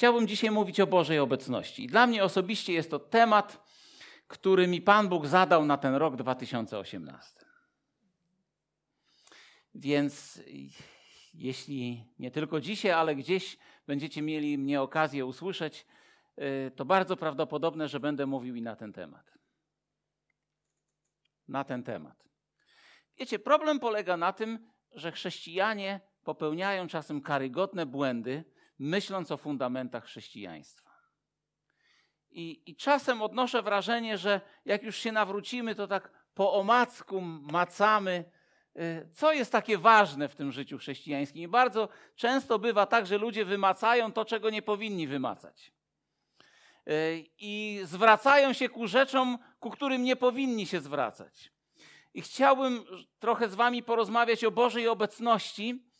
Chciałbym 0.00 0.28
dzisiaj 0.28 0.50
mówić 0.50 0.80
o 0.80 0.86
Bożej 0.86 1.18
obecności. 1.18 1.86
Dla 1.86 2.06
mnie 2.06 2.24
osobiście 2.24 2.72
jest 2.72 2.90
to 2.90 2.98
temat, 2.98 3.70
który 4.28 4.66
mi 4.66 4.82
Pan 4.82 5.08
Bóg 5.08 5.26
zadał 5.26 5.64
na 5.64 5.76
ten 5.76 5.94
rok 5.94 6.16
2018. 6.16 7.46
Więc 9.74 10.42
jeśli 11.34 12.04
nie 12.18 12.30
tylko 12.30 12.60
dzisiaj, 12.60 12.92
ale 12.92 13.14
gdzieś 13.14 13.58
będziecie 13.86 14.22
mieli 14.22 14.58
mnie 14.58 14.82
okazję 14.82 15.26
usłyszeć, 15.26 15.86
y, 16.38 16.70
to 16.76 16.84
bardzo 16.84 17.16
prawdopodobne, 17.16 17.88
że 17.88 18.00
będę 18.00 18.26
mówił 18.26 18.54
i 18.54 18.62
na 18.62 18.76
ten 18.76 18.92
temat. 18.92 19.32
Na 21.48 21.64
ten 21.64 21.82
temat. 21.82 22.28
Wiecie, 23.18 23.38
problem 23.38 23.80
polega 23.80 24.16
na 24.16 24.32
tym, 24.32 24.70
że 24.92 25.12
chrześcijanie 25.12 26.00
popełniają 26.24 26.86
czasem 26.86 27.20
karygodne 27.20 27.86
błędy, 27.86 28.44
myśląc 28.80 29.30
o 29.30 29.36
fundamentach 29.36 30.04
chrześcijaństwa. 30.04 30.90
I, 32.30 32.62
I, 32.66 32.76
czasem 32.76 33.22
odnoszę 33.22 33.62
wrażenie, 33.62 34.18
że 34.18 34.40
jak 34.64 34.82
już 34.82 34.96
się 34.96 35.12
nawrócimy, 35.12 35.74
to 35.74 35.86
tak 35.86 36.12
po 36.34 36.52
omacku 36.52 37.20
macamy, 37.20 38.24
y, 38.76 39.08
co 39.12 39.32
jest 39.32 39.52
takie 39.52 39.78
ważne 39.78 40.28
w 40.28 40.36
tym 40.36 40.52
życiu 40.52 40.78
chrześcijańskim. 40.78 41.42
I 41.42 41.48
bardzo 41.48 41.88
często 42.16 42.58
bywa 42.58 42.86
tak, 42.86 43.06
że 43.06 43.18
ludzie 43.18 43.44
wymacają 43.44 44.12
to, 44.12 44.24
czego 44.24 44.50
nie 44.50 44.62
powinni 44.62 45.06
wymacać. 45.06 45.72
Y, 46.88 47.24
I 47.38 47.80
zwracają 47.84 48.52
się 48.52 48.68
ku 48.68 48.86
rzeczom, 48.86 49.38
ku 49.58 49.70
którym 49.70 50.02
nie 50.02 50.16
powinni 50.16 50.66
się 50.66 50.80
zwracać. 50.80 51.52
I 52.14 52.22
chciałbym 52.22 52.84
trochę 53.18 53.48
z 53.48 53.54
Wami 53.54 53.82
porozmawiać 53.82 54.44
o 54.44 54.50
Bożej 54.50 54.88
obecności 54.88 55.90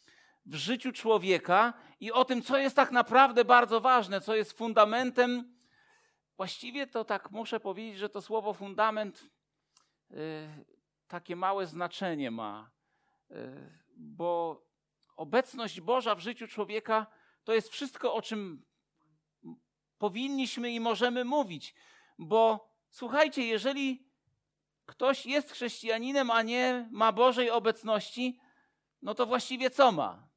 w 0.46 0.54
życiu 0.54 0.92
człowieka 0.92 1.72
i 2.00 2.12
o 2.12 2.24
tym, 2.24 2.42
co 2.42 2.58
jest 2.58 2.76
tak 2.76 2.90
naprawdę 2.90 3.44
bardzo 3.44 3.80
ważne, 3.80 4.20
co 4.20 4.34
jest 4.34 4.52
fundamentem. 4.52 5.56
Właściwie 6.36 6.86
to 6.86 7.04
tak 7.04 7.30
muszę 7.30 7.60
powiedzieć, 7.60 7.98
że 7.98 8.08
to 8.08 8.22
słowo 8.22 8.54
fundament 8.54 9.30
y, 10.10 10.16
takie 11.08 11.36
małe 11.36 11.66
znaczenie 11.66 12.30
ma, 12.30 12.70
y, 13.30 13.34
bo 13.96 14.62
obecność 15.16 15.80
Boża 15.80 16.14
w 16.14 16.20
życiu 16.20 16.48
człowieka 16.48 17.06
to 17.44 17.52
jest 17.52 17.68
wszystko, 17.68 18.14
o 18.14 18.22
czym 18.22 18.64
powinniśmy 19.98 20.70
i 20.70 20.80
możemy 20.80 21.24
mówić. 21.24 21.74
Bo 22.18 22.70
słuchajcie, 22.90 23.46
jeżeli 23.46 24.10
ktoś 24.86 25.26
jest 25.26 25.50
chrześcijaninem, 25.50 26.30
a 26.30 26.42
nie 26.42 26.88
ma 26.90 27.12
Bożej 27.12 27.50
obecności, 27.50 28.40
no 29.02 29.14
to 29.14 29.26
właściwie 29.26 29.70
co 29.70 29.92
ma? 29.92 30.29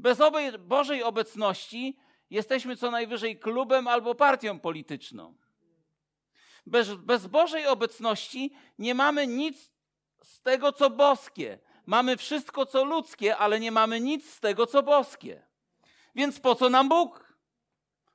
Bez 0.00 0.18
Bożej 0.58 1.02
obecności 1.02 1.98
jesteśmy 2.30 2.76
co 2.76 2.90
najwyżej 2.90 3.38
klubem 3.38 3.88
albo 3.88 4.14
partią 4.14 4.60
polityczną. 4.60 5.34
Bez, 6.66 6.94
bez 6.94 7.26
Bożej 7.26 7.66
obecności 7.66 8.54
nie 8.78 8.94
mamy 8.94 9.26
nic 9.26 9.70
z 10.22 10.42
tego, 10.42 10.72
co 10.72 10.90
boskie. 10.90 11.58
Mamy 11.86 12.16
wszystko, 12.16 12.66
co 12.66 12.84
ludzkie, 12.84 13.36
ale 13.36 13.60
nie 13.60 13.72
mamy 13.72 14.00
nic 14.00 14.30
z 14.32 14.40
tego, 14.40 14.66
co 14.66 14.82
boskie. 14.82 15.42
Więc 16.14 16.40
po 16.40 16.54
co 16.54 16.70
nam 16.70 16.88
Bóg? 16.88 17.34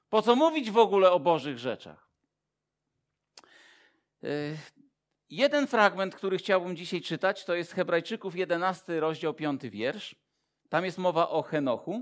Po 0.09 0.21
co 0.21 0.35
mówić 0.35 0.71
w 0.71 0.77
ogóle 0.77 1.11
o 1.11 1.19
Bożych 1.19 1.59
rzeczach? 1.59 2.09
Y, 4.23 4.57
jeden 5.29 5.67
fragment, 5.67 6.15
który 6.15 6.37
chciałbym 6.37 6.75
dzisiaj 6.75 7.01
czytać, 7.01 7.45
to 7.45 7.55
jest 7.55 7.73
Hebrajczyków 7.73 8.35
11, 8.35 8.99
rozdział 8.99 9.33
5 9.33 9.61
wiersz. 9.61 10.24
Tam 10.69 10.85
jest 10.85 10.97
mowa 10.97 11.29
o 11.29 11.41
Henochu. 11.41 12.01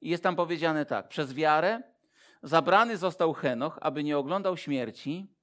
I 0.00 0.08
jest 0.08 0.22
tam 0.22 0.36
powiedziane 0.36 0.86
tak: 0.86 1.08
Przez 1.08 1.34
wiarę 1.34 1.82
zabrany 2.42 2.96
został 2.96 3.32
Henoch, 3.32 3.78
aby 3.82 4.04
nie 4.04 4.18
oglądał 4.18 4.56
śmierci, 4.56 5.36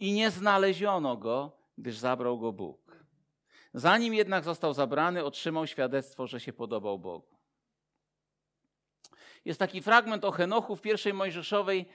i 0.00 0.12
nie 0.12 0.30
znaleziono 0.30 1.16
go, 1.16 1.52
gdyż 1.78 1.96
zabrał 1.96 2.38
go 2.38 2.52
Bóg. 2.52 3.04
Zanim 3.74 4.14
jednak 4.14 4.44
został 4.44 4.74
zabrany, 4.74 5.24
otrzymał 5.24 5.66
świadectwo, 5.66 6.26
że 6.26 6.40
się 6.40 6.52
podobał 6.52 6.98
Bogu. 6.98 7.34
Jest 9.44 9.58
taki 9.58 9.82
fragment 9.82 10.24
o 10.24 10.30
Henochu 10.30 10.76
w 10.76 10.80
pierwszej 10.80 11.14
Mojżeszowej, 11.14 11.86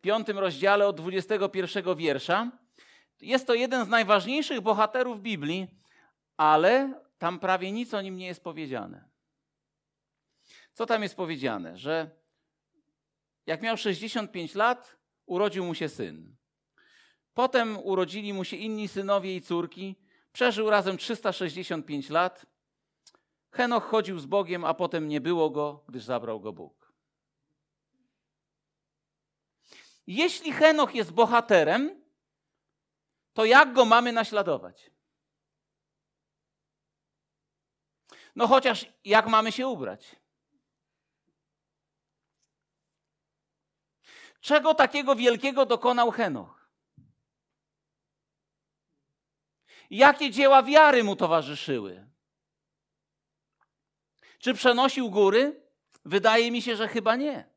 piątym 0.00 0.38
rozdziale 0.38 0.86
od 0.86 0.96
21 0.96 1.96
wiersza. 1.96 2.50
Jest 3.20 3.46
to 3.46 3.54
jeden 3.54 3.84
z 3.84 3.88
najważniejszych 3.88 4.60
bohaterów 4.60 5.20
Biblii, 5.20 5.66
ale 6.36 7.00
tam 7.18 7.38
prawie 7.38 7.72
nic 7.72 7.94
o 7.94 8.00
nim 8.00 8.16
nie 8.16 8.26
jest 8.26 8.44
powiedziane. 8.44 9.08
Co 10.72 10.86
tam 10.86 11.02
jest 11.02 11.16
powiedziane? 11.16 11.78
Że 11.78 12.10
jak 13.46 13.62
miał 13.62 13.76
65 13.76 14.54
lat, 14.54 14.96
urodził 15.26 15.64
mu 15.64 15.74
się 15.74 15.88
syn. 15.88 16.36
Potem 17.34 17.78
urodzili 17.78 18.32
mu 18.32 18.44
się 18.44 18.56
inni 18.56 18.88
synowie 18.88 19.36
i 19.36 19.42
córki. 19.42 19.96
Przeżył 20.32 20.70
razem 20.70 20.98
365 20.98 22.10
lat. 22.10 22.46
Henoch 23.50 23.84
chodził 23.84 24.18
z 24.18 24.26
Bogiem, 24.26 24.64
a 24.64 24.74
potem 24.74 25.08
nie 25.08 25.20
było 25.20 25.50
go, 25.50 25.84
gdyż 25.88 26.04
zabrał 26.04 26.40
go 26.40 26.52
Bóg. 26.52 26.92
Jeśli 30.06 30.52
Henoch 30.52 30.94
jest 30.94 31.12
bohaterem, 31.12 32.02
to 33.32 33.44
jak 33.44 33.72
go 33.72 33.84
mamy 33.84 34.12
naśladować? 34.12 34.90
No 38.36 38.46
chociaż 38.46 38.86
jak 39.04 39.26
mamy 39.26 39.52
się 39.52 39.68
ubrać? 39.68 40.16
Czego 44.40 44.74
takiego 44.74 45.16
wielkiego 45.16 45.66
dokonał 45.66 46.10
Henoch? 46.10 46.70
Jakie 49.90 50.30
dzieła 50.30 50.62
wiary 50.62 51.04
mu 51.04 51.16
towarzyszyły? 51.16 52.06
Czy 54.38 54.54
przenosił 54.54 55.10
góry? 55.10 55.62
Wydaje 56.04 56.50
mi 56.50 56.62
się, 56.62 56.76
że 56.76 56.88
chyba 56.88 57.16
nie. 57.16 57.50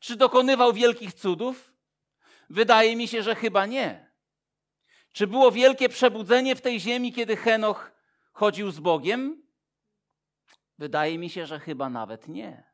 Czy 0.00 0.16
dokonywał 0.16 0.72
wielkich 0.72 1.14
cudów? 1.14 1.72
Wydaje 2.50 2.96
mi 2.96 3.08
się, 3.08 3.22
że 3.22 3.34
chyba 3.34 3.66
nie. 3.66 4.12
Czy 5.12 5.26
było 5.26 5.52
wielkie 5.52 5.88
przebudzenie 5.88 6.56
w 6.56 6.60
tej 6.60 6.80
ziemi, 6.80 7.12
kiedy 7.12 7.36
Henoch 7.36 7.97
chodził 8.38 8.70
z 8.70 8.80
Bogiem? 8.80 9.42
Wydaje 10.78 11.18
mi 11.18 11.30
się, 11.30 11.46
że 11.46 11.60
chyba 11.60 11.90
nawet 11.90 12.28
nie. 12.28 12.64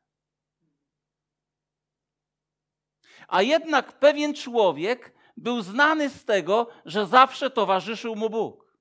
A 3.27 3.41
jednak 3.41 3.99
pewien 3.99 4.33
człowiek 4.33 5.15
był 5.37 5.61
znany 5.61 6.09
z 6.09 6.25
tego, 6.25 6.67
że 6.85 7.05
zawsze 7.05 7.49
towarzyszył 7.49 8.15
mu 8.15 8.29
Bóg. 8.29 8.77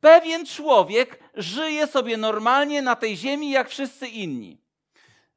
Pewien 0.00 0.46
człowiek 0.46 1.30
żyje 1.34 1.86
sobie 1.86 2.16
normalnie 2.16 2.82
na 2.82 2.96
tej 2.96 3.16
ziemi 3.16 3.50
jak 3.50 3.68
wszyscy 3.68 4.08
inni. 4.08 4.64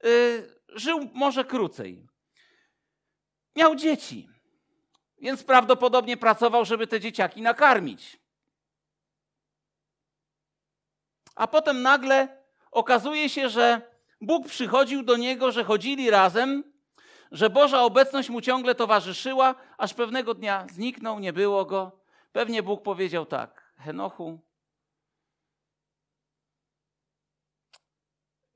Yy, 0.04 0.60
żył 0.68 1.10
może 1.14 1.46
krócej. 1.46 2.08
Miał 3.56 3.76
dzieci, 3.76 4.30
więc 5.22 5.44
prawdopodobnie 5.44 6.18
pracował, 6.18 6.66
żeby 6.66 6.88
te 6.88 7.00
dzieciaki 7.00 7.42
nakarmić. 7.42 8.27
A 11.38 11.48
potem 11.48 11.82
nagle 11.82 12.44
okazuje 12.72 13.30
się, 13.30 13.50
że 13.50 13.82
Bóg 14.22 14.48
przychodził 14.48 15.04
do 15.04 15.18
niego, 15.18 15.52
że 15.52 15.64
chodzili 15.64 16.10
razem, 16.10 16.64
że 17.32 17.50
Boża 17.50 17.82
obecność 17.82 18.30
mu 18.30 18.42
ciągle 18.42 18.76
towarzyszyła, 18.76 19.56
aż 19.78 19.94
pewnego 19.94 20.34
dnia 20.34 20.68
zniknął, 20.70 21.20
nie 21.20 21.34
było 21.34 21.66
go. 21.66 22.00
Pewnie 22.32 22.64
Bóg 22.64 22.84
powiedział 22.84 23.26
tak: 23.26 23.74
Henochu, 23.78 24.40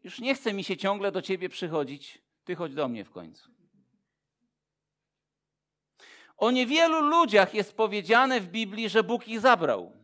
już 0.03 0.19
nie 0.19 0.35
chce 0.35 0.53
mi 0.53 0.63
się 0.63 0.77
ciągle 0.77 1.11
do 1.11 1.21
ciebie 1.21 1.49
przychodzić, 1.49 2.21
ty 2.43 2.55
chodź 2.55 2.73
do 2.73 2.87
mnie 2.87 3.05
w 3.05 3.11
końcu. 3.11 3.51
O 6.37 6.51
niewielu 6.51 7.01
ludziach 7.01 7.53
jest 7.53 7.77
powiedziane 7.77 8.39
w 8.39 8.47
Biblii, 8.47 8.89
że 8.89 9.03
Bóg 9.03 9.27
ich 9.27 9.39
zabrał. 9.39 10.00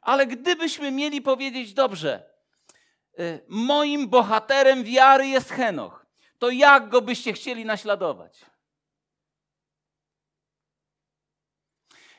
Ale 0.00 0.26
gdybyśmy 0.26 0.90
mieli 0.90 1.22
powiedzieć 1.22 1.74
dobrze, 1.74 2.30
y, 3.20 3.44
moim 3.48 4.08
bohaterem 4.08 4.84
wiary 4.84 5.26
jest 5.26 5.50
Henoch, 5.50 6.06
to 6.38 6.50
jak 6.50 6.88
go 6.88 7.02
byście 7.02 7.32
chcieli 7.32 7.64
naśladować? 7.64 8.44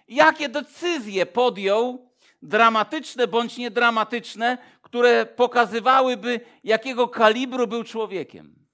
Jakie 0.07 0.49
decyzje 0.49 1.25
podjął, 1.25 2.11
dramatyczne 2.41 3.27
bądź 3.27 3.57
niedramatyczne, 3.57 4.57
które 4.81 5.25
pokazywałyby, 5.25 6.39
jakiego 6.63 7.07
kalibru 7.07 7.67
był 7.67 7.83
człowiekiem? 7.83 8.67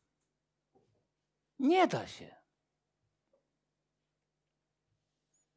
Nie 1.59 1.87
da 1.87 2.07
się. 2.07 2.35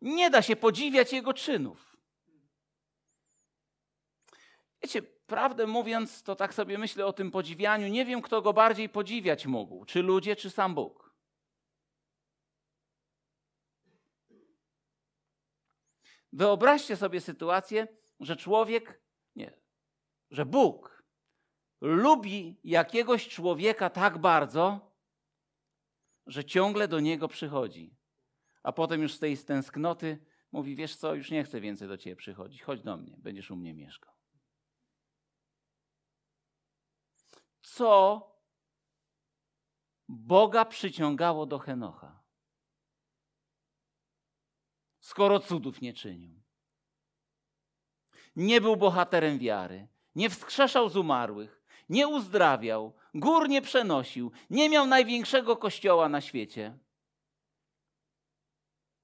Nie 0.01 0.31
da 0.31 0.43
się 0.43 0.57
podziwiać 0.57 1.13
jego 1.13 1.35
czynów. 1.35 1.90
Wiecie, 4.91 5.03
prawdę 5.27 5.67
mówiąc, 5.67 6.23
to 6.23 6.37
tak 6.37 6.55
sobie 6.55 6.79
myślę 6.79 7.07
o 7.07 7.13
tym 7.13 7.31
podziwianiu. 7.31 7.89
Nie 7.89 8.05
wiem, 8.05 8.23
kto 8.23 8.43
go 8.43 8.53
bardziej 8.53 8.89
podziwiać 8.89 9.47
mógł, 9.47 9.85
czy 9.85 10.03
ludzie, 10.03 10.37
czy 10.37 10.51
sam 10.51 10.75
Bóg. 10.75 11.15
Wyobraźcie 16.33 16.97
sobie 16.97 17.21
sytuację, 17.21 17.89
że 18.21 18.37
człowiek, 18.37 19.01
nie, 19.37 19.53
że 20.31 20.47
Bóg 20.47 21.05
lubi 21.81 22.61
jakiegoś 22.65 23.29
człowieka 23.29 23.91
tak 23.91 24.19
bardzo, 24.19 24.93
że 26.27 26.45
ciągle 26.45 26.89
do 26.89 27.01
niego 27.01 27.29
przychodzi. 27.29 27.97
A 28.63 28.73
potem 28.73 29.03
już 29.03 29.15
z 29.15 29.19
tej 29.19 29.37
stęsknoty 29.37 30.19
mówi: 30.53 30.77
Wiesz 30.77 30.97
co, 30.97 31.15
już 31.15 31.31
nie 31.31 31.45
chcę 31.45 31.61
więcej 31.61 31.89
do 31.89 31.99
ciebie 31.99 32.17
przychodzić, 32.17 32.63
chodź 32.63 32.83
do 32.83 32.97
mnie, 32.97 33.17
będziesz 33.19 33.51
u 33.51 33.57
mnie 33.57 33.75
mieszkał. 33.75 34.20
Co 37.63 38.27
Boga 40.09 40.65
przyciągało 40.65 41.47
do 41.47 41.59
Henocha? 41.59 42.23
Skoro 45.01 45.41
cudów 45.41 45.81
nie 45.81 45.93
czynił. 45.93 46.41
Nie 48.37 48.61
był 48.61 48.77
bohaterem 48.77 49.39
wiary, 49.39 49.89
nie 50.15 50.31
wskrzeszał 50.31 50.89
z 50.89 50.97
umarłych, 50.97 51.63
nie 51.89 52.09
uzdrawiał, 52.09 52.95
gór 53.15 53.49
nie 53.49 53.63
przenosił, 53.63 54.33
nie 54.51 54.69
miał 54.69 54.87
największego 54.87 55.57
kościoła 55.57 56.09
na 56.09 56.21
świecie. 56.21 56.79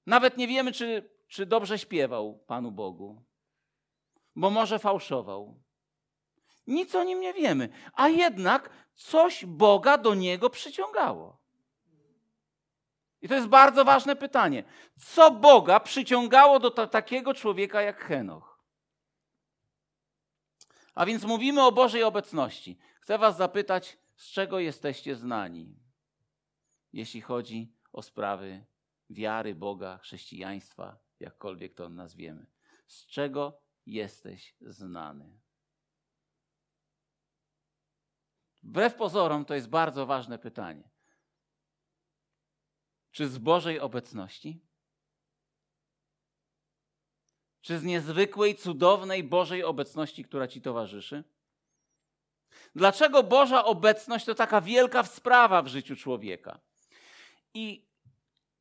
Nawet 0.05 0.37
nie 0.37 0.47
wiemy, 0.47 0.71
czy, 0.71 1.09
czy 1.27 1.45
dobrze 1.45 1.79
śpiewał 1.79 2.39
Panu 2.47 2.71
Bogu, 2.71 3.25
bo 4.35 4.49
może 4.49 4.79
fałszował. 4.79 5.63
Nic 6.67 6.95
o 6.95 7.03
nim 7.03 7.21
nie 7.21 7.33
wiemy, 7.33 7.69
a 7.93 8.09
jednak 8.09 8.69
coś 8.93 9.45
Boga 9.45 9.97
do 9.97 10.15
niego 10.15 10.49
przyciągało. 10.49 11.37
I 13.21 13.27
to 13.27 13.35
jest 13.35 13.47
bardzo 13.47 13.85
ważne 13.85 14.15
pytanie. 14.15 14.63
Co 14.99 15.31
Boga 15.31 15.79
przyciągało 15.79 16.59
do 16.59 16.71
takiego 16.71 17.33
człowieka 17.33 17.81
jak 17.81 17.99
Henoch? 17.99 18.63
A 20.95 21.05
więc 21.05 21.23
mówimy 21.23 21.63
o 21.63 21.71
Bożej 21.71 22.03
obecności. 22.03 22.77
Chcę 23.01 23.17
Was 23.17 23.37
zapytać, 23.37 23.97
z 24.15 24.31
czego 24.31 24.59
jesteście 24.59 25.15
znani, 25.15 25.75
jeśli 26.93 27.21
chodzi 27.21 27.73
o 27.93 28.01
sprawy 28.01 28.65
wiary, 29.09 29.55
Boga, 29.55 29.97
chrześcijaństwa, 29.97 30.97
jakkolwiek 31.19 31.73
to 31.73 31.89
nazwiemy. 31.89 32.45
Z 32.87 33.05
czego 33.05 33.61
jesteś 33.85 34.55
znany? 34.61 35.39
Wbrew 38.67 38.95
pozorom 38.95 39.45
to 39.45 39.55
jest 39.55 39.69
bardzo 39.69 40.05
ważne 40.05 40.39
pytanie. 40.39 40.83
Czy 43.11 43.27
z 43.27 43.37
Bożej 43.37 43.79
obecności? 43.79 44.61
Czy 47.61 47.79
z 47.79 47.83
niezwykłej, 47.83 48.55
cudownej 48.55 49.23
Bożej 49.23 49.63
obecności, 49.63 50.23
która 50.23 50.47
ci 50.47 50.61
towarzyszy? 50.61 51.23
Dlaczego 52.75 53.23
Boża 53.23 53.65
obecność 53.65 54.25
to 54.25 54.35
taka 54.35 54.61
wielka 54.61 55.03
sprawa 55.03 55.61
w 55.61 55.67
życiu 55.67 55.95
człowieka? 55.95 56.59
I 57.53 57.87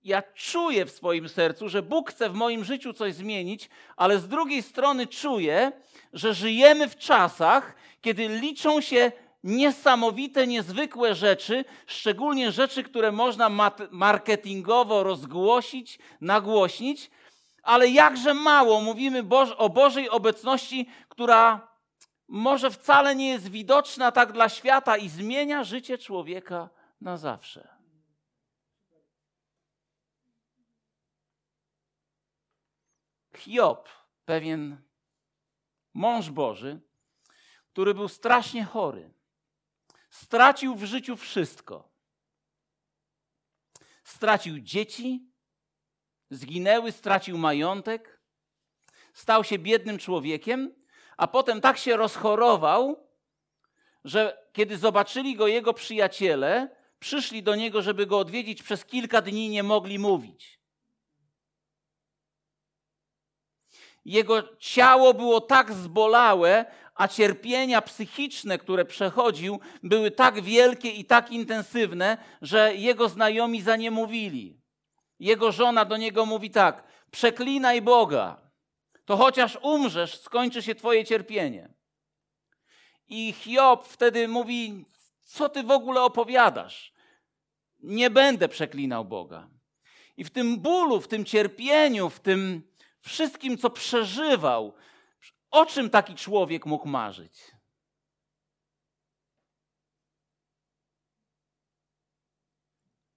ja 0.05 0.23
czuję 0.23 0.87
w 0.87 0.91
swoim 0.91 1.29
sercu, 1.29 1.69
że 1.69 1.83
Bóg 1.83 2.11
chce 2.11 2.31
w 2.31 2.35
moim 2.35 2.65
życiu 2.65 2.93
coś 2.93 3.15
zmienić, 3.15 3.71
ale 3.97 4.19
z 4.19 4.29
drugiej 4.29 4.63
strony 4.63 5.07
czuję, 5.07 5.73
że 6.13 6.35
żyjemy 6.35 6.89
w 6.89 6.97
czasach, 6.97 7.77
kiedy 8.01 8.29
liczą 8.29 8.81
się 8.81 9.13
niesamowite, 9.47 10.47
niezwykłe 10.47 11.15
rzeczy, 11.15 11.65
szczególnie 11.87 12.53
rzeczy, 12.53 12.83
które 12.83 13.13
można 13.13 13.49
marketingowo 13.91 15.03
rozgłosić, 15.03 15.99
nagłośnić, 16.21 17.11
ale 17.63 17.89
jakże 17.89 18.35
mało 18.35 18.81
mówimy 18.81 19.25
o 19.57 19.69
Bożej 19.69 20.11
obecności, 20.11 20.91
która 21.09 21.69
może 22.29 22.71
wcale 22.71 23.17
nie 23.17 23.29
jest 23.29 23.49
widoczna 23.49 24.13
tak 24.13 24.33
dla 24.33 24.49
świata 24.49 24.97
i 24.97 25.09
zmienia 25.09 25.65
życie 25.65 25.99
człowieka 25.99 26.69
na 27.01 27.17
zawsze. 27.17 27.69
Hiob, 33.37 33.89
pewien 34.25 34.83
mąż 35.95 36.31
Boży, 36.31 36.81
który 37.73 37.95
był 37.95 38.09
strasznie 38.09 38.65
chory, 38.65 39.16
stracił 40.23 40.75
w 40.75 40.85
życiu 40.85 41.17
wszystko. 41.17 41.89
Stracił 44.05 44.61
dzieci, 44.61 45.31
zginęły, 46.31 46.93
stracił 46.93 47.39
majątek, 47.39 48.21
stał 49.15 49.45
się 49.45 49.59
biednym 49.59 49.99
człowiekiem, 49.99 50.75
a 51.17 51.27
potem 51.27 51.61
tak 51.61 51.79
się 51.79 51.97
rozchorował, 51.97 53.09
że 54.05 54.49
kiedy 54.53 54.79
zobaczyli 54.79 55.37
go 55.37 55.47
jego 55.47 55.75
przyjaciele, 55.75 56.77
przyszli 56.99 57.43
do 57.43 57.55
niego, 57.55 57.83
żeby 57.83 58.07
go 58.07 58.19
odwiedzić, 58.19 58.63
przez 58.63 58.85
kilka 58.85 59.23
dni 59.23 59.49
nie 59.49 59.63
mogli 59.63 59.99
mówić. 59.99 60.61
Jego 64.05 64.57
ciało 64.57 65.15
było 65.15 65.41
tak 65.41 65.73
zbolałe, 65.73 66.65
a 66.97 67.09
cierpienia 67.09 67.83
psychiczne, 67.83 68.59
które 68.59 68.85
przechodził, 68.85 69.61
były 69.83 70.11
tak 70.11 70.41
wielkie 70.41 70.91
i 70.91 71.05
tak 71.05 71.31
intensywne, 71.31 72.19
że 72.43 72.75
jego 72.75 73.09
znajomi 73.09 73.63
za 73.63 73.77
nie 73.77 73.91
mówili. 73.91 74.61
Jego 75.21 75.53
żona 75.53 75.85
do 75.85 75.97
niego 75.97 76.27
mówi 76.27 76.51
tak: 76.51 76.85
Przeklinaj 77.11 77.83
Boga, 77.83 78.41
to 79.05 79.17
chociaż 79.17 79.59
umrzesz, 79.63 80.21
skończy 80.21 80.63
się 80.63 80.75
Twoje 80.75 81.05
cierpienie. 81.05 81.69
I 83.09 83.33
Hiob 83.33 83.87
wtedy 83.87 84.29
mówi: 84.29 84.85
Co 85.23 85.49
ty 85.49 85.63
w 85.63 85.71
ogóle 85.71 86.03
opowiadasz? 86.03 86.93
Nie 87.79 88.11
będę 88.11 88.49
przeklinał 88.49 89.05
Boga. 89.05 89.49
I 90.17 90.25
w 90.25 90.31
tym 90.31 90.59
bólu, 90.59 91.01
w 91.01 91.09
tym 91.09 91.25
cierpieniu, 91.25 92.11
w 92.11 92.21
tym 92.21 92.63
wszystkim, 93.01 93.59
co 93.59 93.71
przeżywał, 93.71 94.75
o 95.51 95.67
czym 95.67 95.91
taki 95.91 96.15
człowiek 96.15 96.67
mógł 96.67 96.89
marzyć? 96.89 97.57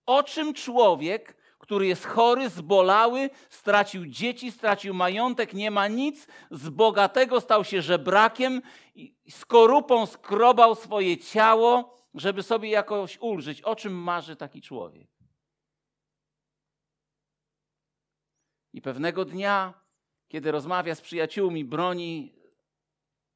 O 0.05 0.23
czym 0.23 0.53
człowiek, 0.53 1.37
który 1.59 1.87
jest 1.87 2.05
chory, 2.05 2.49
zbolały, 2.49 3.29
stracił 3.49 4.05
dzieci, 4.05 4.51
stracił 4.51 4.93
majątek, 4.93 5.53
nie 5.53 5.71
ma 5.71 5.87
nic, 5.87 6.27
z 6.51 6.69
bogatego 6.69 7.41
stał 7.41 7.63
się 7.63 7.81
żebrakiem 7.81 8.61
skorupą 9.29 10.05
skrobał 10.05 10.75
swoje 10.75 11.17
ciało, 11.17 11.97
żeby 12.13 12.43
sobie 12.43 12.69
jakoś 12.69 13.17
ulżyć. 13.21 13.61
O 13.61 13.75
czym 13.75 13.93
marzy 13.93 14.35
taki 14.35 14.61
człowiek? 14.61 15.09
I 18.73 18.81
pewnego 18.81 19.25
dnia 19.25 19.73
kiedy 20.29 20.51
rozmawia 20.51 20.95
z 20.95 21.01
przyjaciółmi, 21.01 21.65
broni 21.65 22.33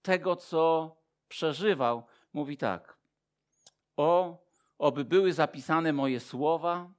tego, 0.02 0.36
co 0.36 0.96
przeżywał, 1.28 2.04
mówi 2.34 2.58
tak: 2.58 2.98
O, 3.98 4.44
oby 4.78 5.06
były 5.06 5.34
zapisane 5.34 5.94
moje 5.94 6.20
słowa. 6.20 6.94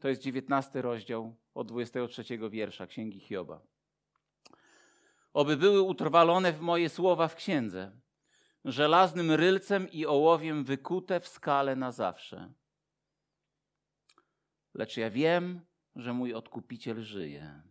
To 0.00 0.08
jest 0.08 0.22
19 0.22 0.82
rozdział 0.82 1.36
od 1.54 1.68
23 1.68 2.24
wiersza 2.50 2.86
Księgi 2.86 3.20
Hioba. 3.20 3.60
Oby 5.32 5.56
były 5.56 5.82
utrwalone 5.82 6.52
w 6.52 6.60
moje 6.60 6.88
słowa 6.88 7.28
w 7.28 7.34
księdze, 7.34 7.92
żelaznym 8.64 9.30
rylcem 9.30 9.90
i 9.90 10.06
ołowiem 10.06 10.64
wykute 10.64 11.20
w 11.20 11.28
skale 11.28 11.76
na 11.76 11.92
zawsze. 11.92 12.52
Lecz 14.74 14.96
ja 14.96 15.10
wiem, 15.10 15.60
że 15.96 16.12
mój 16.12 16.34
odkupiciel 16.34 17.02
żyje 17.02 17.62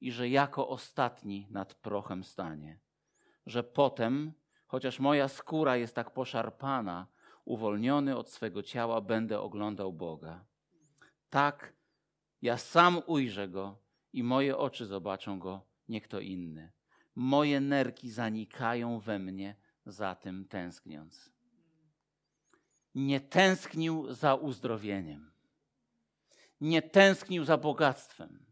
i 0.00 0.12
że 0.12 0.28
jako 0.28 0.68
ostatni 0.68 1.46
nad 1.50 1.74
prochem 1.74 2.24
stanie. 2.24 2.78
Że 3.46 3.62
potem, 3.62 4.32
chociaż 4.66 5.00
moja 5.00 5.28
skóra 5.28 5.76
jest 5.76 5.94
tak 5.94 6.10
poszarpana, 6.10 7.06
uwolniony 7.44 8.16
od 8.16 8.30
swego 8.30 8.62
ciała, 8.62 9.00
będę 9.00 9.40
oglądał 9.40 9.92
Boga. 9.92 10.44
Tak, 11.30 11.72
ja 12.42 12.56
sam 12.56 13.00
ujrzę 13.06 13.48
Go 13.48 13.78
i 14.12 14.22
moje 14.22 14.56
oczy 14.56 14.86
zobaczą 14.86 15.38
Go, 15.38 15.66
nie 15.88 16.00
kto 16.00 16.20
inny. 16.20 16.72
Moje 17.14 17.60
nerki 17.60 18.10
zanikają 18.10 18.98
we 18.98 19.18
mnie, 19.18 19.56
za 19.86 20.14
tym 20.14 20.44
tęskniąc. 20.44 21.32
Nie 22.94 23.20
tęsknił 23.20 24.12
za 24.12 24.34
uzdrowieniem. 24.34 25.30
Nie 26.60 26.82
tęsknił 26.82 27.44
za 27.44 27.56
bogactwem 27.56 28.49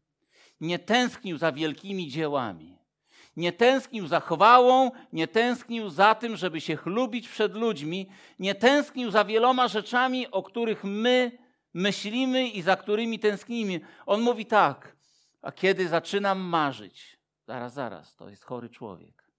nie 0.61 0.79
tęsknił 0.79 1.39
za 1.39 1.53
wielkimi 1.53 2.09
dziełami, 2.09 2.79
Nie 3.37 3.53
tęsknił 3.53 4.07
za 4.07 4.21
chwałą, 4.21 4.91
nie 5.13 5.29
tęsknił 5.29 5.91
za 5.91 6.15
tym, 6.15 6.37
żeby 6.37 6.61
się 6.61 6.77
chlubić 6.77 7.29
przed 7.29 7.55
ludźmi, 7.55 8.09
nie 8.39 8.55
tęsknił 8.55 9.11
za 9.11 9.25
wieloma 9.25 9.69
rzeczami, 9.69 10.31
o 10.31 10.43
których 10.43 10.85
my 10.85 11.39
myślimy 11.75 12.49
i 12.49 12.63
za 12.63 12.77
którymi 12.77 13.19
tęsknimy. 13.19 13.81
On 14.07 14.21
mówi 14.21 14.47
tak, 14.47 14.97
a 15.43 15.53
kiedy 15.53 15.89
zaczynam 15.89 16.41
marzyć, 16.41 17.19
zaraz, 17.47 17.75
zaraz, 17.75 18.17
to 18.17 18.29
jest 18.29 18.45
chory 18.45 18.71
człowiek. 18.71 19.31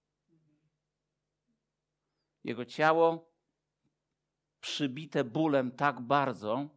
Jego 2.44 2.66
ciało 2.66 3.30
przybite 4.62 5.24
bólem 5.24 5.72
tak 5.72 6.02
bardzo, 6.02 6.70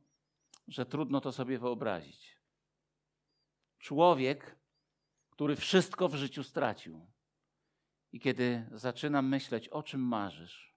że 0.69 0.87
trudno 0.87 1.21
to 1.21 1.33
sobie 1.33 1.59
wyobrazić. 1.59 2.32
Człowiek, 3.83 4.57
który 5.31 5.57
wszystko 5.57 6.09
w 6.09 6.15
życiu 6.15 6.45
stracił. 6.45 7.07
I 8.13 8.21
kiedy 8.21 8.67
zaczynam 8.73 9.29
myśleć, 9.29 9.69
o 9.69 9.83
czym 9.83 10.01
marzysz, 10.01 10.77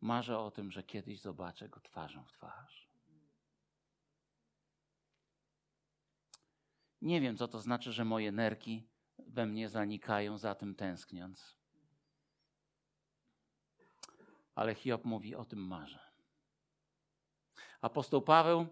marzę 0.00 0.38
o 0.38 0.50
tym, 0.50 0.70
że 0.70 0.82
kiedyś 0.82 1.20
zobaczę 1.20 1.68
go 1.68 1.80
twarzą 1.80 2.24
w 2.24 2.32
twarz. 2.32 2.88
Nie 7.02 7.20
wiem, 7.20 7.36
co 7.36 7.48
to 7.48 7.60
znaczy, 7.60 7.92
że 7.92 8.04
moje 8.04 8.32
nerki 8.32 8.88
we 9.18 9.46
mnie 9.46 9.68
zanikają 9.68 10.38
za 10.38 10.54
tym 10.54 10.74
tęskniąc. 10.74 11.56
Ale 14.54 14.74
Hiob 14.74 15.04
mówi 15.04 15.34
o 15.34 15.44
tym 15.44 15.66
marzę. 15.66 16.00
Apostoł 17.80 18.22
Paweł 18.22 18.66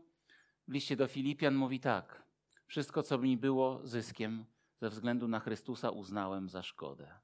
w 0.68 0.72
liście 0.72 0.96
do 0.96 1.06
Filipian 1.06 1.54
mówi 1.54 1.80
tak: 1.80 2.25
Wszystko, 2.66 3.02
co 3.02 3.18
mi 3.18 3.36
było 3.36 3.86
zyskiem, 3.86 4.44
ze 4.80 4.90
względu 4.90 5.28
na 5.28 5.40
Chrystusa 5.40 5.90
uznałem 5.90 6.48
za 6.48 6.62
szkodę. 6.62 7.18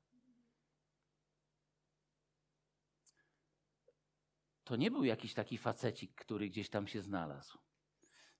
To 4.64 4.76
nie 4.76 4.90
był 4.90 5.04
jakiś 5.04 5.34
taki 5.34 5.58
facecik, 5.58 6.14
który 6.14 6.48
gdzieś 6.48 6.70
tam 6.70 6.86
się 6.86 7.02
znalazł. 7.02 7.58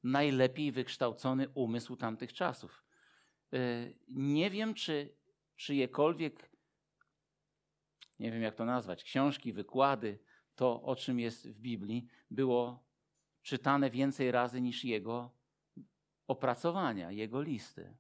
Najlepiej 0.03 0.73
wykształcony 0.73 1.49
umysł 1.49 1.97
tamtych 1.97 2.33
czasów. 2.33 2.85
E, 3.53 3.59
nie 4.09 4.51
wiem, 4.51 4.75
czy 4.75 5.17
czyjekolwiek, 5.57 6.51
nie 8.19 8.33
wiem 8.33 8.43
jak 8.43 8.55
to 8.55 8.65
nazwać, 8.65 9.05
książki, 9.05 9.53
wykłady, 9.53 10.19
to 10.55 10.83
o 10.83 10.97
czym 10.97 11.21
jest 11.21 11.49
w 11.49 11.61
Biblii, 11.61 12.07
było 12.31 12.85
czytane 13.43 13.91
więcej 13.91 14.31
razy 14.31 14.61
niż 14.61 14.85
jego 14.85 15.42
opracowania, 16.33 17.11
jego 17.11 17.43
listy. 17.43 17.97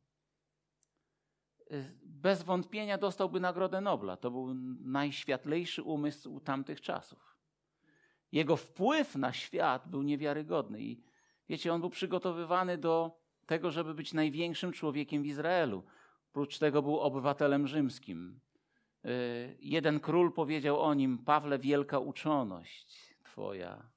Bez 2.03 2.43
wątpienia 2.43 2.99
dostałby 2.99 3.41
Nagrodę 3.41 3.81
Nobla. 3.81 4.17
To 4.17 4.31
był 4.31 4.55
najświetlejszy 4.81 5.83
umysł 5.83 6.41
tamtych 6.41 6.81
czasów. 6.81 7.37
Jego 8.33 8.57
wpływ 8.57 9.17
na 9.17 9.33
świat 9.33 9.89
był 9.89 10.03
niewiarygodny 10.03 10.81
i 10.83 11.03
wiecie, 11.49 11.73
on 11.73 11.81
był 11.81 11.91
przygotowywany 11.91 12.79
do 12.79 13.21
tego, 13.47 13.71
żeby 13.71 13.95
być 13.95 14.12
największym 14.12 14.73
człowiekiem 14.73 15.23
w 15.23 15.27
Izraelu. 15.27 15.85
Prócz 16.33 16.59
tego 16.59 16.83
był 16.83 17.01
obywatelem 17.01 17.67
rzymskim. 17.67 18.41
Y, 19.05 19.57
jeden 19.61 20.01
król 20.01 20.33
powiedział 20.33 20.81
o 20.81 20.95
nim: 20.95 21.19
Pawle, 21.19 21.59
wielka 21.59 21.99
uczoność 21.99 23.17
Twoja 23.25 23.91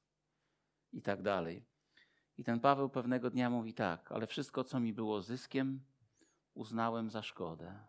i 0.94 1.02
tak 1.02 1.22
dalej. 1.22 1.66
I 2.38 2.44
ten 2.44 2.60
Paweł 2.60 2.90
pewnego 2.90 3.30
dnia 3.30 3.50
mówi 3.50 3.74
tak, 3.74 4.12
ale 4.12 4.28
wszystko, 4.28 4.64
co 4.64 4.80
mi 4.80 4.94
było 4.94 5.22
zyskiem, 5.22 5.84
uznałem 6.54 7.10
za 7.10 7.24
szkodę. 7.24 7.80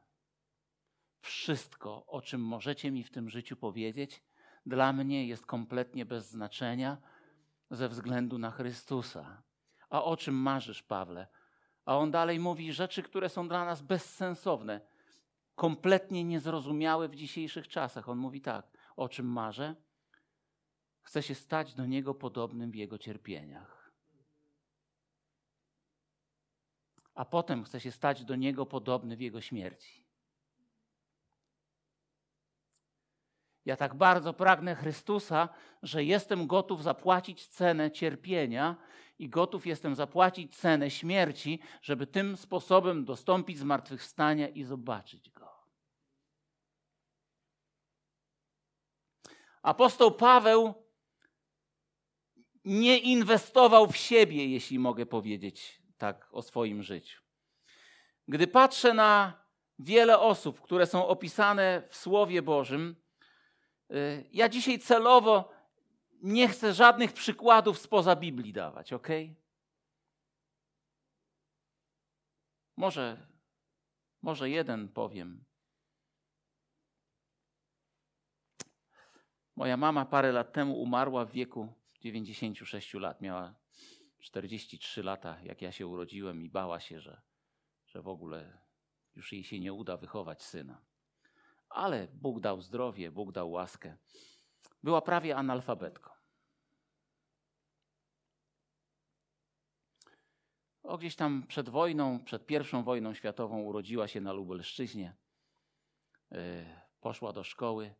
Wszystko, 1.20 2.06
o 2.06 2.22
czym 2.22 2.40
możecie 2.40 2.90
mi 2.90 3.04
w 3.04 3.10
tym 3.10 3.30
życiu 3.30 3.56
powiedzieć, 3.56 4.22
dla 4.66 4.92
mnie 4.92 5.26
jest 5.26 5.46
kompletnie 5.46 6.06
bez 6.06 6.30
znaczenia 6.30 6.98
ze 7.70 7.88
względu 7.88 8.38
na 8.38 8.50
Chrystusa. 8.50 9.42
A 9.90 10.04
o 10.04 10.16
czym 10.16 10.34
marzysz, 10.34 10.82
Pawle? 10.82 11.26
A 11.84 11.98
on 11.98 12.10
dalej 12.10 12.40
mówi 12.40 12.72
rzeczy, 12.72 13.02
które 13.02 13.28
są 13.28 13.48
dla 13.48 13.64
nas 13.64 13.82
bezsensowne, 13.82 14.80
kompletnie 15.54 16.24
niezrozumiałe 16.24 17.08
w 17.08 17.14
dzisiejszych 17.14 17.68
czasach. 17.68 18.08
On 18.08 18.18
mówi 18.18 18.40
tak: 18.40 18.78
O 18.96 19.08
czym 19.08 19.26
marzę? 19.26 19.74
Chcę 21.02 21.22
się 21.22 21.34
stać 21.34 21.74
do 21.74 21.86
niego 21.86 22.14
podobnym 22.14 22.70
w 22.70 22.74
jego 22.74 22.98
cierpieniach. 22.98 23.75
A 27.16 27.24
potem 27.24 27.64
chcę 27.64 27.80
się 27.80 27.92
stać 27.92 28.24
do 28.24 28.36
niego 28.36 28.66
podobny 28.66 29.16
w 29.16 29.20
jego 29.20 29.40
śmierci. 29.40 30.06
Ja 33.64 33.76
tak 33.76 33.94
bardzo 33.94 34.32
pragnę 34.32 34.74
Chrystusa, 34.74 35.48
że 35.82 36.04
jestem 36.04 36.46
gotów 36.46 36.82
zapłacić 36.82 37.46
cenę 37.46 37.90
cierpienia 37.90 38.76
i 39.18 39.28
gotów 39.28 39.66
jestem 39.66 39.94
zapłacić 39.94 40.56
cenę 40.56 40.90
śmierci, 40.90 41.60
żeby 41.82 42.06
tym 42.06 42.36
sposobem 42.36 43.04
dostąpić 43.04 43.58
zmartwychwstania 43.58 44.48
i 44.48 44.64
zobaczyć 44.64 45.30
Go. 45.30 45.48
Apostoł 49.62 50.12
Paweł 50.12 50.74
nie 52.64 52.98
inwestował 52.98 53.86
w 53.86 53.96
siebie, 53.96 54.46
jeśli 54.46 54.78
mogę 54.78 55.06
powiedzieć 55.06 55.85
tak 55.98 56.28
o 56.32 56.42
swoim 56.42 56.82
życiu. 56.82 57.22
Gdy 58.28 58.46
patrzę 58.46 58.94
na 58.94 59.42
wiele 59.78 60.18
osób, 60.18 60.60
które 60.60 60.86
są 60.86 61.06
opisane 61.06 61.82
w 61.88 61.96
Słowie 61.96 62.42
Bożym, 62.42 62.96
y, 63.90 64.28
ja 64.32 64.48
dzisiaj 64.48 64.78
celowo 64.78 65.52
nie 66.22 66.48
chcę 66.48 66.74
żadnych 66.74 67.12
przykładów 67.12 67.78
spoza 67.78 68.16
Biblii 68.16 68.52
dawać, 68.52 68.92
ok? 68.92 69.08
Może, 72.76 73.26
może 74.22 74.50
jeden 74.50 74.88
powiem. 74.88 75.44
Moja 79.56 79.76
mama 79.76 80.04
parę 80.04 80.32
lat 80.32 80.52
temu 80.52 80.80
umarła 80.82 81.24
w 81.24 81.30
wieku 81.30 81.74
96 82.00 82.94
lat. 82.94 83.20
Miała 83.20 83.54
43 84.26 85.02
lata, 85.02 85.40
jak 85.42 85.62
ja 85.62 85.72
się 85.72 85.86
urodziłem, 85.86 86.42
i 86.42 86.48
bała 86.48 86.80
się, 86.80 87.00
że, 87.00 87.20
że 87.86 88.02
w 88.02 88.08
ogóle 88.08 88.58
już 89.14 89.32
jej 89.32 89.44
się 89.44 89.60
nie 89.60 89.72
uda 89.72 89.96
wychować 89.96 90.42
syna. 90.42 90.80
Ale 91.68 92.08
Bóg 92.08 92.40
dał 92.40 92.60
zdrowie, 92.60 93.10
Bóg 93.10 93.32
dał 93.32 93.50
łaskę. 93.50 93.96
Była 94.82 95.02
prawie 95.02 95.36
analfabetką. 95.36 96.10
O, 100.82 100.98
gdzieś 100.98 101.16
tam 101.16 101.46
przed 101.46 101.68
wojną, 101.68 102.24
przed 102.24 102.46
pierwszą 102.46 102.82
wojną 102.82 103.14
światową 103.14 103.62
urodziła 103.62 104.08
się 104.08 104.20
na 104.20 104.32
Lubelszczyźnie. 104.32 105.16
E, 106.32 106.64
poszła 107.00 107.32
do 107.32 107.44
szkoły, 107.44 107.94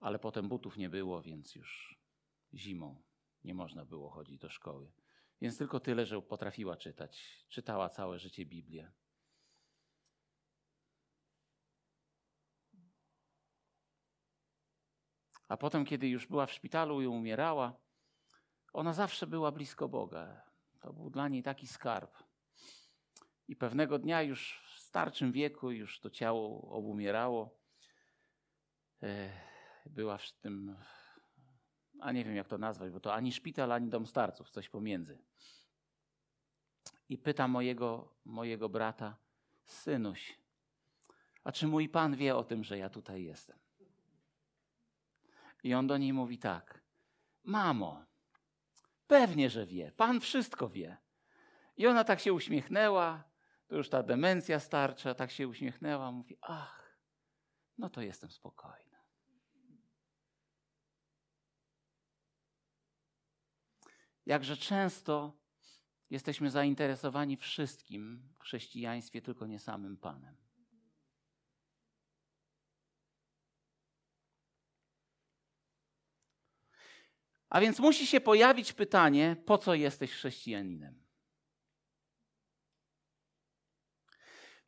ale 0.00 0.18
potem 0.18 0.48
butów 0.48 0.76
nie 0.76 0.90
było, 0.90 1.22
więc 1.22 1.54
już 1.54 1.98
zimą 2.54 3.02
nie 3.44 3.54
można 3.54 3.84
było 3.84 4.10
chodzić 4.10 4.38
do 4.38 4.50
szkoły. 4.50 4.92
Więc 5.42 5.58
tylko 5.58 5.80
tyle, 5.80 6.06
że 6.06 6.22
potrafiła 6.22 6.76
czytać. 6.76 7.44
Czytała 7.48 7.88
całe 7.88 8.18
życie 8.18 8.46
Biblię. 8.46 8.92
A 15.48 15.56
potem, 15.56 15.84
kiedy 15.84 16.08
już 16.08 16.26
była 16.26 16.46
w 16.46 16.52
szpitalu 16.52 17.02
i 17.02 17.06
umierała, 17.06 17.80
ona 18.72 18.92
zawsze 18.92 19.26
była 19.26 19.52
blisko 19.52 19.88
Boga. 19.88 20.42
To 20.80 20.92
był 20.92 21.10
dla 21.10 21.28
niej 21.28 21.42
taki 21.42 21.66
skarb. 21.66 22.22
I 23.48 23.56
pewnego 23.56 23.98
dnia 23.98 24.22
już 24.22 24.62
w 24.74 24.80
starczym 24.80 25.32
wieku, 25.32 25.70
już 25.70 26.00
to 26.00 26.10
ciało 26.10 26.70
obumierało, 26.70 27.58
e, 29.02 29.30
była 29.86 30.18
w 30.18 30.32
tym 30.32 30.76
a 32.02 32.12
nie 32.12 32.24
wiem 32.24 32.36
jak 32.36 32.48
to 32.48 32.58
nazwać, 32.58 32.92
bo 32.92 33.00
to 33.00 33.14
ani 33.14 33.32
szpital, 33.32 33.72
ani 33.72 33.88
dom 33.88 34.06
starców, 34.06 34.50
coś 34.50 34.68
pomiędzy. 34.68 35.18
I 37.08 37.18
pyta 37.18 37.48
mojego, 37.48 38.14
mojego 38.24 38.68
brata, 38.68 39.16
synuś, 39.64 40.38
a 41.44 41.52
czy 41.52 41.66
mój 41.66 41.88
pan 41.88 42.16
wie 42.16 42.36
o 42.36 42.44
tym, 42.44 42.64
że 42.64 42.78
ja 42.78 42.90
tutaj 42.90 43.24
jestem? 43.24 43.58
I 45.62 45.74
on 45.74 45.86
do 45.86 45.98
niej 45.98 46.12
mówi 46.12 46.38
tak, 46.38 46.80
mamo, 47.44 48.04
pewnie, 49.06 49.50
że 49.50 49.66
wie, 49.66 49.92
pan 49.92 50.20
wszystko 50.20 50.68
wie. 50.68 50.96
I 51.76 51.86
ona 51.86 52.04
tak 52.04 52.20
się 52.20 52.32
uśmiechnęła, 52.32 53.24
to 53.66 53.76
już 53.76 53.88
ta 53.88 54.02
demencja 54.02 54.60
starcza, 54.60 55.14
tak 55.14 55.30
się 55.30 55.48
uśmiechnęła, 55.48 56.12
mówi, 56.12 56.36
ach, 56.40 56.96
no 57.78 57.90
to 57.90 58.00
jestem 58.02 58.30
spokojny. 58.30 58.91
jakże 64.26 64.56
często 64.56 65.36
jesteśmy 66.10 66.50
zainteresowani 66.50 67.36
wszystkim 67.36 68.28
w 68.34 68.42
chrześcijaństwie, 68.42 69.22
tylko 69.22 69.46
nie 69.46 69.58
samym 69.58 69.96
Panem. 69.96 70.36
A 77.48 77.60
więc 77.60 77.78
musi 77.78 78.06
się 78.06 78.20
pojawić 78.20 78.72
pytanie, 78.72 79.36
po 79.46 79.58
co 79.58 79.74
jesteś 79.74 80.12
chrześcijaninem? 80.12 81.02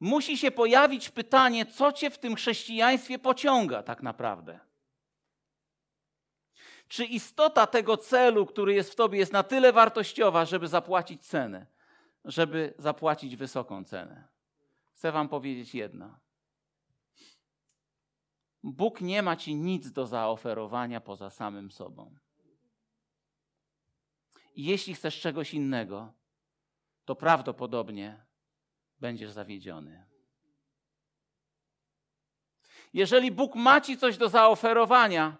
Musi 0.01 0.39
się 0.39 0.51
pojawić 0.51 1.11
pytanie, 1.11 1.67
co 1.67 1.93
cię 1.93 2.11
w 2.11 2.19
tym 2.19 2.35
chrześcijaństwie 2.35 3.19
pociąga 3.19 3.83
tak 3.83 4.03
naprawdę. 4.03 4.61
Czy 6.89 7.05
istota 7.05 7.67
tego 7.67 7.97
celu, 7.97 8.47
który 8.47 8.75
jest 8.75 8.93
w 8.93 8.95
tobie, 8.95 9.19
jest 9.19 9.33
na 9.33 9.43
tyle 9.43 9.73
wartościowa, 9.73 10.45
żeby 10.45 10.69
zapłacić 10.69 11.27
cenę, 11.27 11.67
żeby 12.25 12.75
zapłacić 12.79 13.37
wysoką 13.37 13.85
cenę? 13.85 14.29
Chcę 14.95 15.13
wam 15.13 15.29
powiedzieć 15.29 15.75
jedno. 15.75 16.19
Bóg 18.63 19.01
nie 19.01 19.23
ma 19.23 19.37
ci 19.37 19.55
nic 19.55 19.93
do 19.93 20.07
zaoferowania 20.07 21.01
poza 21.01 21.31
samym 21.31 21.71
sobą. 21.71 22.15
Jeśli 24.57 24.95
chcesz 24.95 25.21
czegoś 25.21 25.55
innego, 25.55 26.13
to 27.05 27.17
prawdopodobnie 27.17 28.25
będziesz 29.01 29.31
zawiedziony. 29.31 30.07
Jeżeli 32.93 33.33
Bóg 33.33 33.55
ma 33.55 33.81
ci 33.81 33.99
coś 33.99 34.17
do 34.17 34.29
zaoferowania, 34.29 35.37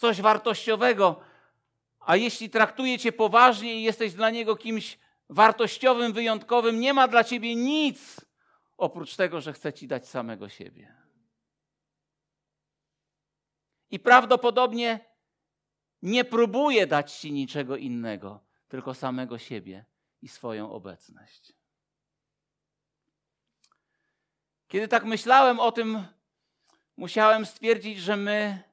coś 0.00 0.20
wartościowego, 0.20 1.20
a 2.00 2.16
jeśli 2.16 2.50
traktuje 2.50 2.98
cię 2.98 3.12
poważnie 3.12 3.74
i 3.74 3.82
jesteś 3.82 4.14
dla 4.14 4.30
niego 4.30 4.56
kimś 4.56 4.98
wartościowym, 5.28 6.12
wyjątkowym, 6.12 6.80
nie 6.80 6.94
ma 6.94 7.08
dla 7.08 7.24
ciebie 7.24 7.56
nic 7.56 8.20
oprócz 8.76 9.16
tego, 9.16 9.40
że 9.40 9.52
chce 9.52 9.72
ci 9.72 9.88
dać 9.88 10.08
samego 10.08 10.48
siebie. 10.48 10.94
I 13.90 13.98
prawdopodobnie 13.98 15.00
nie 16.02 16.24
próbuje 16.24 16.86
dać 16.86 17.12
ci 17.12 17.32
niczego 17.32 17.76
innego, 17.76 18.40
tylko 18.68 18.94
samego 18.94 19.38
siebie 19.38 19.84
i 20.22 20.28
swoją 20.28 20.72
obecność. 20.72 21.52
Kiedy 24.68 24.88
tak 24.88 25.04
myślałem 25.04 25.60
o 25.60 25.72
tym, 25.72 26.04
musiałem 26.96 27.46
stwierdzić, 27.46 27.98
że 27.98 28.16
my 28.16 28.69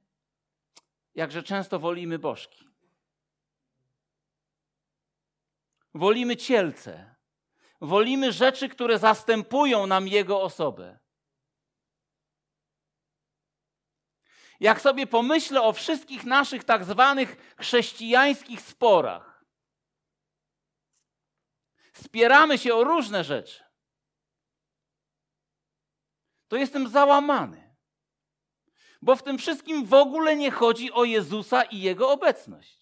jakże 1.17 1.43
często 1.43 1.79
wolimy 1.79 2.19
bożki. 2.19 2.69
Wolimy 5.93 6.37
cielce. 6.37 7.15
Wolimy 7.81 8.31
rzeczy, 8.31 8.69
które 8.69 8.99
zastępują 8.99 9.87
nam 9.87 10.07
Jego 10.07 10.41
osobę. 10.41 10.99
Jak 14.59 14.81
sobie 14.81 15.07
pomyślę 15.07 15.61
o 15.61 15.73
wszystkich 15.73 16.23
naszych 16.23 16.63
tak 16.63 16.85
zwanych 16.85 17.55
chrześcijańskich 17.59 18.61
sporach, 18.61 19.45
spieramy 21.93 22.57
się 22.57 22.75
o 22.75 22.83
różne 22.83 23.23
rzeczy, 23.23 23.63
to 26.47 26.57
jestem 26.57 26.89
załamany. 26.89 27.66
Bo 29.01 29.15
w 29.15 29.23
tym 29.23 29.37
wszystkim 29.37 29.85
w 29.85 29.93
ogóle 29.93 30.35
nie 30.35 30.51
chodzi 30.51 30.91
o 30.91 31.03
Jezusa 31.03 31.63
i 31.63 31.81
Jego 31.81 32.11
obecność. 32.11 32.77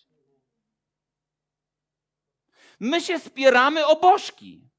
My 2.79 3.01
się 3.01 3.19
spieramy 3.19 3.85
o 3.85 3.95
bożki. 3.95 4.69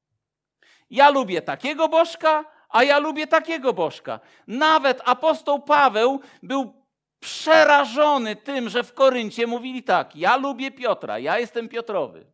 Ja 0.89 1.09
lubię 1.09 1.41
takiego 1.41 1.89
bożka, 1.89 2.45
a 2.69 2.83
ja 2.83 2.99
lubię 2.99 3.27
takiego 3.27 3.73
bożka. 3.73 4.19
Nawet 4.47 5.01
apostoł 5.05 5.61
Paweł 5.61 6.21
był 6.43 6.73
przerażony 7.19 8.35
tym, 8.35 8.69
że 8.69 8.83
w 8.83 8.93
Koryncie 8.93 9.47
mówili 9.47 9.83
tak: 9.83 10.15
Ja 10.15 10.37
lubię 10.37 10.71
Piotra, 10.71 11.19
ja 11.19 11.39
jestem 11.39 11.69
Piotrowy, 11.69 12.25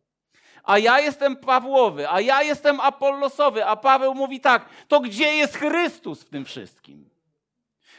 a 0.64 0.78
ja 0.78 1.00
jestem 1.00 1.36
Pawłowy, 1.36 2.10
a 2.10 2.20
ja 2.20 2.42
jestem 2.42 2.80
Apollosowy, 2.80 3.66
a 3.66 3.76
Paweł 3.76 4.14
mówi 4.14 4.40
tak: 4.40 4.68
To 4.88 5.00
gdzie 5.00 5.36
jest 5.36 5.56
Chrystus 5.56 6.22
w 6.22 6.30
tym 6.30 6.44
wszystkim? 6.44 7.13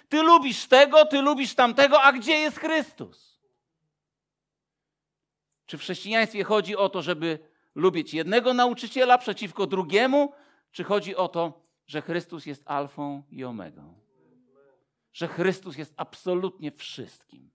Ty 0.10 0.22
lubisz 0.22 0.65
tego, 0.65 1.06
ty 1.06 1.22
lubisz 1.22 1.56
tamtego, 1.56 2.02
a 2.02 2.13
gdzie 2.13 2.34
jest 2.34 2.60
Chrystus? 2.60 3.39
Czy 5.65 5.78
w 5.78 5.82
chrześcijaństwie 5.82 6.44
chodzi 6.44 6.76
o 6.76 6.89
to, 6.89 7.02
żeby 7.02 7.39
lubić 7.76 8.13
jednego 8.13 8.54
nauczyciela 8.54 9.18
przeciwko 9.18 9.68
drugiemu, 9.68 10.34
czy 10.72 10.84
chodzi 10.84 11.15
o 11.15 11.28
to, 11.28 11.62
że 11.88 12.02
Chrystus 12.02 12.46
jest 12.46 12.63
alfą 12.65 13.24
i 13.32 13.44
omegą? 13.44 13.94
Że 15.13 15.28
Chrystus 15.28 15.78
jest 15.78 15.94
absolutnie 15.98 16.72
wszystkim. 16.72 17.52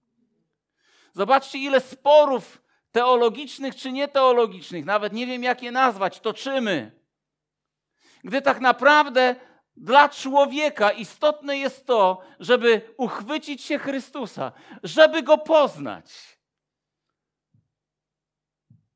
Zobaczcie, 1.13 1.59
ile 1.59 1.81
sporów 1.81 2.63
teologicznych 2.93 3.77
czy 3.77 3.93
nieteologicznych, 3.93 4.85
nawet 4.85 5.13
nie 5.13 5.27
wiem 5.27 5.43
jak 5.43 5.63
je 5.63 5.73
nazwać, 5.73 6.21
toczymy. 6.21 7.01
Gdy 8.25 8.43
tak 8.43 8.61
naprawdę 8.61 9.37
dla 9.81 10.09
człowieka 10.09 10.90
istotne 10.90 11.59
jest 11.59 11.87
to, 11.87 12.23
żeby 12.40 12.95
uchwycić 12.97 13.62
się 13.62 13.79
Chrystusa, 13.79 14.53
żeby 14.83 15.23
go 15.23 15.38
poznać, 15.38 16.38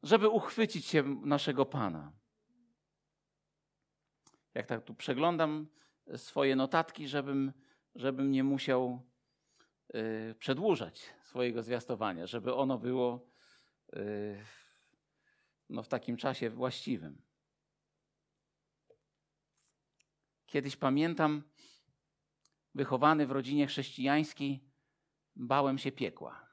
żeby 0.03 0.29
uchwycić 0.29 0.87
się 0.87 1.03
naszego 1.03 1.67
Pana. 1.67 2.13
Jak 4.55 4.67
tak 4.67 4.85
tu 4.85 4.95
przeglądam 4.95 5.67
swoje 6.17 6.57
notatki, 6.57 7.09
żebym, 7.09 7.53
żebym 7.95 8.31
nie 8.31 8.45
musiał 8.45 9.03
y, 9.95 10.35
przedłużać 10.39 11.15
swojego 11.23 11.63
zwiastowania, 11.63 12.27
żeby 12.27 12.55
ono 12.55 12.79
było 12.79 13.27
y, 13.97 14.45
no, 15.69 15.83
w 15.83 15.89
takim 15.89 16.17
czasie 16.17 16.51
właściwym. 16.51 17.23
Kiedyś 20.55 20.77
pamiętam, 20.77 21.43
wychowany 22.75 23.27
w 23.27 23.31
rodzinie 23.31 23.67
chrześcijańskiej, 23.67 24.65
bałem 25.37 25.79
się 25.79 25.93
piekła. 25.93 26.47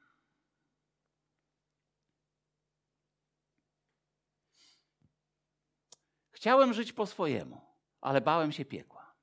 Chciałem 6.30 6.72
żyć 6.72 6.92
po 6.92 7.06
swojemu, 7.06 7.60
ale 8.00 8.20
bałem 8.20 8.52
się 8.52 8.64
piekła. 8.64 9.14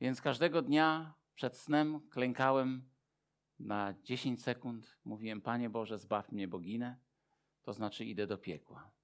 Więc 0.00 0.20
każdego 0.20 0.62
dnia 0.62 1.14
przed 1.34 1.56
snem 1.56 2.08
klękałem 2.08 2.90
na 3.58 3.94
10 4.02 4.42
sekund. 4.42 4.98
Mówiłem: 5.04 5.40
Panie 5.40 5.70
Boże, 5.70 5.98
zbaw 5.98 6.32
mnie 6.32 6.48
boginę, 6.48 7.00
to 7.62 7.72
znaczy 7.72 8.04
idę 8.04 8.26
do 8.26 8.38
piekła. 8.38 8.99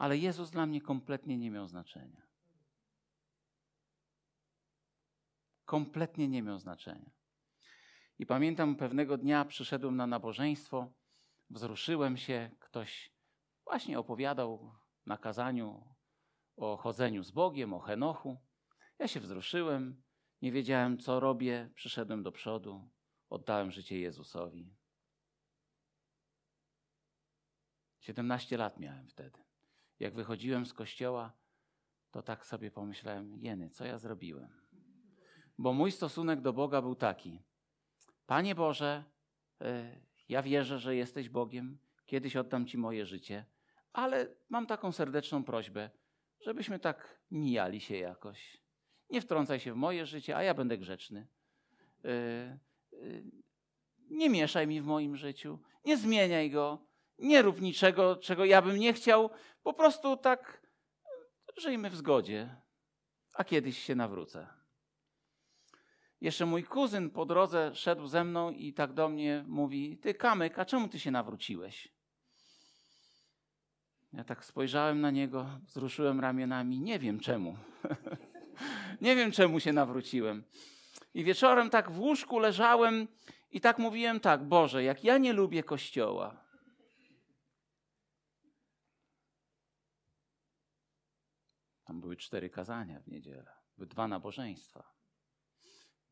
Ale 0.00 0.18
Jezus 0.18 0.50
dla 0.50 0.66
mnie 0.66 0.80
kompletnie 0.80 1.38
nie 1.38 1.50
miał 1.50 1.68
znaczenia. 1.68 2.22
Kompletnie 5.64 6.28
nie 6.28 6.42
miał 6.42 6.58
znaczenia. 6.58 7.10
I 8.18 8.26
pamiętam, 8.26 8.76
pewnego 8.76 9.18
dnia 9.18 9.44
przyszedłem 9.44 9.96
na 9.96 10.06
nabożeństwo, 10.06 10.92
wzruszyłem 11.50 12.16
się, 12.16 12.50
ktoś 12.58 13.14
właśnie 13.64 13.98
opowiadał 13.98 14.74
na 15.06 15.16
kazaniu 15.16 15.94
o 16.56 16.76
chodzeniu 16.76 17.22
z 17.22 17.30
Bogiem, 17.30 17.74
o 17.74 17.78
Henochu. 17.78 18.40
Ja 18.98 19.08
się 19.08 19.20
wzruszyłem, 19.20 20.02
nie 20.42 20.52
wiedziałem, 20.52 20.98
co 20.98 21.20
robię, 21.20 21.70
przyszedłem 21.74 22.22
do 22.22 22.32
przodu, 22.32 22.90
oddałem 23.30 23.70
życie 23.70 24.00
Jezusowi. 24.00 24.76
17 28.00 28.56
lat 28.56 28.80
miałem 28.80 29.08
wtedy 29.08 29.49
jak 30.00 30.14
wychodziłem 30.14 30.66
z 30.66 30.72
kościoła, 30.74 31.32
to 32.10 32.22
tak 32.22 32.46
sobie 32.46 32.70
pomyślałem, 32.70 33.38
jeny, 33.38 33.70
co 33.70 33.84
ja 33.84 33.98
zrobiłem? 33.98 34.48
Bo 35.58 35.72
mój 35.72 35.92
stosunek 35.92 36.40
do 36.40 36.52
Boga 36.52 36.82
był 36.82 36.94
taki: 36.94 37.42
Panie 38.26 38.54
Boże, 38.54 39.04
e, 39.60 40.00
ja 40.28 40.42
wierzę, 40.42 40.78
że 40.78 40.96
jesteś 40.96 41.28
Bogiem, 41.28 41.78
kiedyś 42.06 42.36
oddam 42.36 42.66
Ci 42.66 42.78
moje 42.78 43.06
życie, 43.06 43.44
ale 43.92 44.36
mam 44.48 44.66
taką 44.66 44.92
serdeczną 44.92 45.44
prośbę, 45.44 45.90
żebyśmy 46.40 46.78
tak 46.78 47.20
mijali 47.30 47.80
się 47.80 47.96
jakoś. 47.96 48.60
Nie 49.10 49.20
wtrącaj 49.20 49.60
się 49.60 49.72
w 49.72 49.76
moje 49.76 50.06
życie, 50.06 50.36
a 50.36 50.42
ja 50.42 50.54
będę 50.54 50.78
grzeczny. 50.78 51.28
E, 52.04 52.08
e, 52.08 52.58
nie 54.10 54.30
mieszaj 54.30 54.66
mi 54.66 54.80
w 54.80 54.84
moim 54.84 55.16
życiu, 55.16 55.58
nie 55.84 55.96
zmieniaj 55.96 56.50
go, 56.50 56.89
nie 57.20 57.42
rób 57.42 57.60
niczego, 57.60 58.16
czego 58.16 58.44
ja 58.44 58.62
bym 58.62 58.76
nie 58.76 58.92
chciał. 58.92 59.30
Po 59.62 59.72
prostu 59.72 60.16
tak 60.16 60.62
żyjmy 61.56 61.90
w 61.90 61.96
zgodzie, 61.96 62.56
a 63.34 63.44
kiedyś 63.44 63.78
się 63.78 63.94
nawrócę. 63.94 64.48
Jeszcze 66.20 66.46
mój 66.46 66.64
kuzyn 66.64 67.10
po 67.10 67.26
drodze 67.26 67.74
szedł 67.74 68.06
ze 68.06 68.24
mną 68.24 68.50
i 68.50 68.72
tak 68.72 68.92
do 68.92 69.08
mnie 69.08 69.44
mówi: 69.46 69.98
Ty, 69.98 70.14
Kamyk, 70.14 70.58
a 70.58 70.64
czemu 70.64 70.88
ty 70.88 71.00
się 71.00 71.10
nawróciłeś? 71.10 71.88
Ja 74.12 74.24
tak 74.24 74.44
spojrzałem 74.44 75.00
na 75.00 75.10
niego, 75.10 75.46
wzruszyłem 75.64 76.20
ramionami. 76.20 76.80
Nie 76.80 76.98
wiem 76.98 77.20
czemu. 77.20 77.56
nie 79.00 79.16
wiem 79.16 79.32
czemu 79.32 79.60
się 79.60 79.72
nawróciłem. 79.72 80.44
I 81.14 81.24
wieczorem 81.24 81.70
tak 81.70 81.90
w 81.90 82.00
łóżku 82.00 82.38
leżałem 82.38 83.08
I 83.50 83.60
tak 83.60 83.78
mówiłem 83.78 84.20
tak, 84.20 84.44
Boże, 84.44 84.82
jak 84.82 85.04
ja 85.04 85.18
nie 85.18 85.32
lubię 85.32 85.62
kościoła, 85.62 86.39
tam 91.90 92.00
były 92.00 92.16
cztery 92.16 92.50
kazania 92.50 93.00
w 93.00 93.06
niedzielę, 93.06 93.52
były 93.76 93.86
dwa 93.86 94.08
nabożeństwa. 94.08 94.92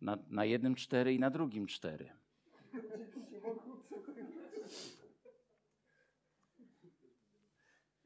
Na, 0.01 0.19
na 0.29 0.45
jednym 0.45 0.75
cztery 0.75 1.15
i 1.15 1.19
na 1.19 1.31
drugim 1.31 1.67
cztery. 1.67 2.13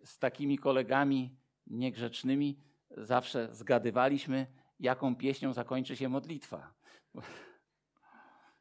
Z 0.05 0.19
takimi 0.19 0.59
kolegami 0.59 1.37
niegrzecznymi 1.67 2.61
zawsze 2.91 3.55
zgadywaliśmy, 3.55 4.47
jaką 4.81 5.17
pieśnią 5.17 5.53
zakończy 5.53 5.97
się 5.97 6.09
modlitwa. 6.09 6.75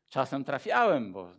Czasem 0.09 0.43
trafiałem, 0.43 1.13
bo 1.13 1.35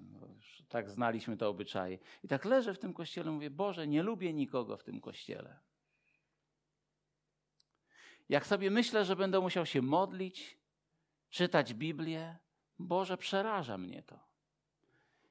tak 0.69 0.91
znaliśmy 0.91 1.37
te 1.37 1.49
obyczaje. 1.49 1.99
I 2.23 2.29
tak 2.29 2.45
leżę 2.45 2.75
w 2.75 2.79
tym 2.79 2.95
kościele, 2.95 3.31
mówię, 3.31 3.51
Boże, 3.51 3.89
nie 3.89 4.03
lubię 4.03 4.33
nikogo 4.33 4.77
w 4.77 4.85
tym 4.85 5.01
kościele. 5.01 5.72
Jak 8.33 8.47
sobie 8.47 8.71
myślę, 8.71 9.05
że 9.05 9.16
będę 9.16 9.40
musiał 9.40 9.66
się 9.66 9.83
modlić, 9.83 10.59
czytać 11.31 11.75
Biblię, 11.75 12.37
Boże, 12.79 13.16
przeraża 13.16 13.79
mnie 13.79 14.03
to. 14.03 14.18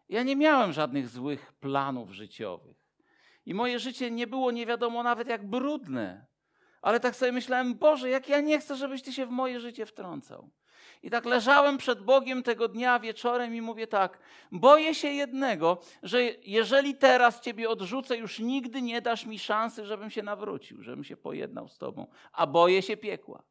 Ja 0.09 0.23
nie 0.23 0.35
miałem 0.35 0.73
żadnych 0.73 1.09
złych 1.09 1.53
planów 1.53 2.11
życiowych. 2.11 2.87
I 3.45 3.53
moje 3.53 3.79
życie 3.79 4.11
nie 4.11 4.27
było 4.27 4.51
nie 4.51 4.65
wiadomo 4.65 5.03
nawet 5.03 5.27
jak 5.27 5.47
brudne. 5.49 6.25
Ale 6.81 6.99
tak 6.99 7.15
sobie 7.15 7.31
myślałem, 7.31 7.75
Boże, 7.75 8.09
jak 8.09 8.29
ja 8.29 8.41
nie 8.41 8.59
chcę, 8.59 8.75
żebyś 8.75 9.01
Ty 9.01 9.13
się 9.13 9.25
w 9.25 9.29
moje 9.29 9.59
życie 9.59 9.85
wtrącał. 9.85 10.49
I 11.03 11.09
tak 11.09 11.25
leżałem 11.25 11.77
przed 11.77 12.03
Bogiem 12.03 12.43
tego 12.43 12.67
dnia 12.67 12.99
wieczorem 12.99 13.55
i 13.55 13.61
mówię 13.61 13.87
tak: 13.87 14.19
Boję 14.51 14.95
się 14.95 15.07
jednego, 15.07 15.81
że 16.03 16.23
jeżeli 16.43 16.95
teraz 16.95 17.41
Ciebie 17.41 17.69
odrzucę, 17.69 18.17
już 18.17 18.39
nigdy 18.39 18.81
nie 18.81 19.01
dasz 19.01 19.25
mi 19.25 19.39
szansy, 19.39 19.85
żebym 19.85 20.09
się 20.09 20.23
nawrócił, 20.23 20.83
żebym 20.83 21.03
się 21.03 21.17
pojednał 21.17 21.67
z 21.67 21.77
Tobą. 21.77 22.07
A 22.31 22.47
boję 22.47 22.81
się 22.81 22.97
piekła. 22.97 23.43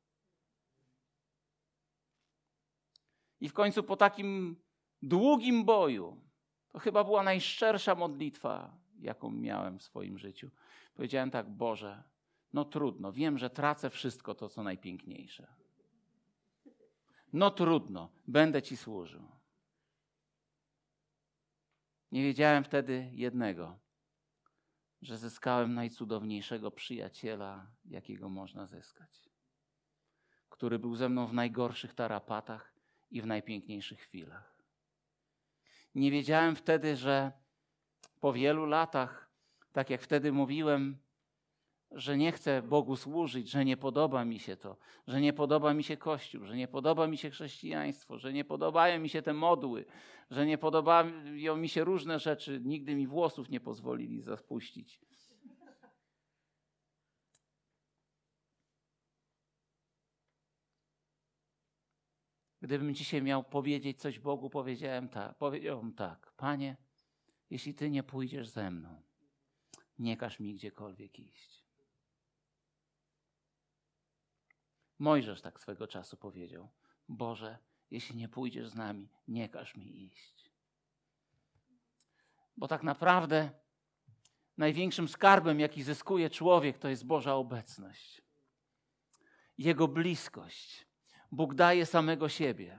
I 3.40 3.48
w 3.48 3.52
końcu 3.52 3.82
po 3.82 3.96
takim 3.96 4.56
długim 5.02 5.64
boju, 5.64 6.20
to 6.68 6.78
chyba 6.78 7.04
była 7.04 7.22
najszczersza 7.22 7.94
modlitwa, 7.94 8.76
jaką 9.00 9.30
miałem 9.30 9.78
w 9.78 9.82
swoim 9.82 10.18
życiu. 10.18 10.50
Powiedziałem 10.94 11.30
tak: 11.30 11.50
Boże, 11.50 12.02
no 12.52 12.64
trudno, 12.64 13.12
wiem, 13.12 13.38
że 13.38 13.50
tracę 13.50 13.90
wszystko 13.90 14.34
to, 14.34 14.48
co 14.48 14.62
najpiękniejsze. 14.62 15.46
No 17.32 17.50
trudno, 17.50 18.10
będę 18.26 18.62
Ci 18.62 18.76
służył. 18.76 19.22
Nie 22.12 22.22
wiedziałem 22.22 22.64
wtedy 22.64 23.10
jednego, 23.12 23.78
że 25.02 25.18
zyskałem 25.18 25.74
najcudowniejszego 25.74 26.70
przyjaciela, 26.70 27.66
jakiego 27.84 28.28
można 28.28 28.66
zyskać, 28.66 29.30
który 30.48 30.78
był 30.78 30.94
ze 30.94 31.08
mną 31.08 31.26
w 31.26 31.32
najgorszych 31.32 31.94
tarapatach 31.94 32.74
i 33.10 33.22
w 33.22 33.26
najpiękniejszych 33.26 34.00
chwilach. 34.00 34.56
Nie 35.94 36.10
wiedziałem 36.10 36.56
wtedy, 36.56 36.96
że 36.96 37.32
po 38.20 38.32
wielu 38.32 38.66
latach, 38.66 39.30
tak 39.72 39.90
jak 39.90 40.02
wtedy 40.02 40.32
mówiłem, 40.32 40.98
że 41.92 42.16
nie 42.16 42.32
chcę 42.32 42.62
Bogu 42.62 42.96
służyć, 42.96 43.50
że 43.50 43.64
nie 43.64 43.76
podoba 43.76 44.24
mi 44.24 44.38
się 44.38 44.56
to, 44.56 44.76
że 45.06 45.20
nie 45.20 45.32
podoba 45.32 45.74
mi 45.74 45.84
się 45.84 45.96
Kościół, 45.96 46.44
że 46.44 46.56
nie 46.56 46.68
podoba 46.68 47.06
mi 47.06 47.16
się 47.16 47.30
chrześcijaństwo, 47.30 48.18
że 48.18 48.32
nie 48.32 48.44
podobają 48.44 49.00
mi 49.00 49.08
się 49.08 49.22
te 49.22 49.32
modły, 49.32 49.84
że 50.30 50.46
nie 50.46 50.58
podobają 50.58 51.56
mi 51.56 51.68
się 51.68 51.84
różne 51.84 52.18
rzeczy. 52.18 52.60
Nigdy 52.64 52.94
mi 52.94 53.06
włosów 53.06 53.50
nie 53.50 53.60
pozwolili 53.60 54.20
zapuścić. 54.20 55.00
Gdybym 62.62 62.94
dzisiaj 62.94 63.22
miał 63.22 63.44
powiedzieć 63.44 64.00
coś 64.00 64.18
Bogu, 64.18 64.50
powiedziałem 64.50 65.08
tak, 65.08 65.38
powiedziałbym 65.38 65.94
tak, 65.94 66.32
Panie, 66.36 66.76
jeśli 67.50 67.74
Ty 67.74 67.90
nie 67.90 68.02
pójdziesz 68.02 68.48
ze 68.48 68.70
mną, 68.70 69.02
nie 69.98 70.16
każ 70.16 70.40
mi 70.40 70.54
gdziekolwiek 70.54 71.18
iść. 71.18 71.59
Mojżesz 75.00 75.40
tak 75.40 75.60
swego 75.60 75.86
czasu 75.86 76.16
powiedział: 76.16 76.68
Boże, 77.08 77.58
jeśli 77.90 78.16
nie 78.16 78.28
pójdziesz 78.28 78.68
z 78.68 78.74
nami, 78.74 79.08
nie 79.28 79.48
każ 79.48 79.76
mi 79.76 80.04
iść. 80.04 80.50
Bo 82.56 82.68
tak 82.68 82.82
naprawdę 82.82 83.50
największym 84.56 85.08
skarbem, 85.08 85.60
jaki 85.60 85.82
zyskuje 85.82 86.30
człowiek, 86.30 86.78
to 86.78 86.88
jest 86.88 87.06
Boża 87.06 87.34
obecność. 87.34 88.22
Jego 89.58 89.88
bliskość. 89.88 90.86
Bóg 91.32 91.54
daje 91.54 91.86
samego 91.86 92.28
siebie. 92.28 92.78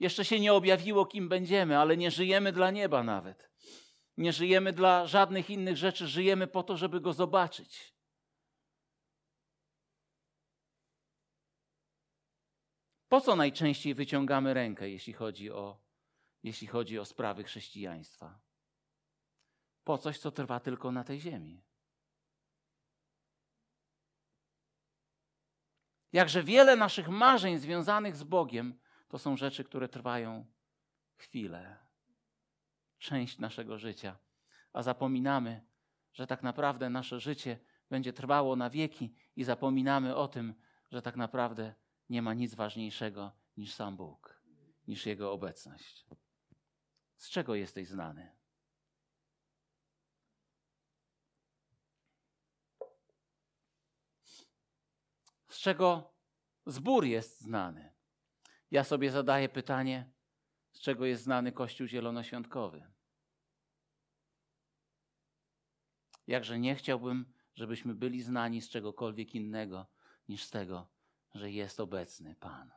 Jeszcze 0.00 0.24
się 0.24 0.40
nie 0.40 0.52
objawiło, 0.52 1.06
kim 1.06 1.28
będziemy, 1.28 1.78
ale 1.78 1.96
nie 1.96 2.10
żyjemy 2.10 2.52
dla 2.52 2.70
nieba 2.70 3.02
nawet. 3.02 3.50
Nie 4.16 4.32
żyjemy 4.32 4.72
dla 4.72 5.06
żadnych 5.06 5.50
innych 5.50 5.76
rzeczy, 5.76 6.08
żyjemy 6.08 6.46
po 6.46 6.62
to, 6.62 6.76
żeby 6.76 7.00
go 7.00 7.12
zobaczyć. 7.12 7.91
Po 13.12 13.20
co 13.20 13.36
najczęściej 13.36 13.94
wyciągamy 13.94 14.54
rękę, 14.54 14.90
jeśli 14.90 15.12
chodzi 15.12 15.50
o, 15.50 15.80
jeśli 16.42 16.66
chodzi 16.66 16.98
o 16.98 17.04
sprawy 17.04 17.44
chrześcijaństwa? 17.44 18.40
Po 19.84 19.98
coś, 19.98 20.18
co 20.18 20.30
trwa 20.30 20.60
tylko 20.60 20.92
na 20.92 21.04
tej 21.04 21.20
ziemi. 21.20 21.62
Jakże 26.12 26.42
wiele 26.42 26.76
naszych 26.76 27.08
marzeń 27.08 27.58
związanych 27.58 28.16
z 28.16 28.22
Bogiem 28.22 28.78
to 29.08 29.18
są 29.18 29.36
rzeczy, 29.36 29.64
które 29.64 29.88
trwają 29.88 30.46
chwilę, 31.16 31.76
część 32.98 33.38
naszego 33.38 33.78
życia, 33.78 34.18
a 34.72 34.82
zapominamy, 34.82 35.66
że 36.12 36.26
tak 36.26 36.42
naprawdę 36.42 36.90
nasze 36.90 37.20
życie 37.20 37.58
będzie 37.90 38.12
trwało 38.12 38.56
na 38.56 38.70
wieki 38.70 39.14
i 39.36 39.44
zapominamy 39.44 40.16
o 40.16 40.28
tym, 40.28 40.54
że 40.90 41.02
tak 41.02 41.16
naprawdę 41.16 41.81
nie 42.12 42.22
ma 42.22 42.34
nic 42.34 42.54
ważniejszego 42.54 43.32
niż 43.56 43.74
sam 43.74 43.96
Bóg, 43.96 44.42
niż 44.88 45.06
Jego 45.06 45.32
obecność. 45.32 46.06
Z 47.16 47.30
czego 47.30 47.54
jesteś 47.54 47.88
znany? 47.88 48.36
Z 55.48 55.58
czego 55.58 56.14
zbór 56.66 57.04
jest 57.04 57.40
znany? 57.40 57.92
Ja 58.70 58.84
sobie 58.84 59.10
zadaję 59.10 59.48
pytanie, 59.48 60.12
z 60.72 60.80
czego 60.80 61.06
jest 61.06 61.22
znany 61.22 61.52
Kościół 61.52 61.86
Zielonoświątkowy. 61.86 62.92
Jakże 66.26 66.58
nie 66.58 66.74
chciałbym, 66.74 67.32
żebyśmy 67.54 67.94
byli 67.94 68.22
znani 68.22 68.60
z 68.60 68.68
czegokolwiek 68.68 69.34
innego 69.34 69.86
niż 70.28 70.44
z 70.44 70.50
tego, 70.50 70.91
że 71.34 71.50
jest 71.50 71.80
obecny 71.80 72.34
Pan. 72.40 72.70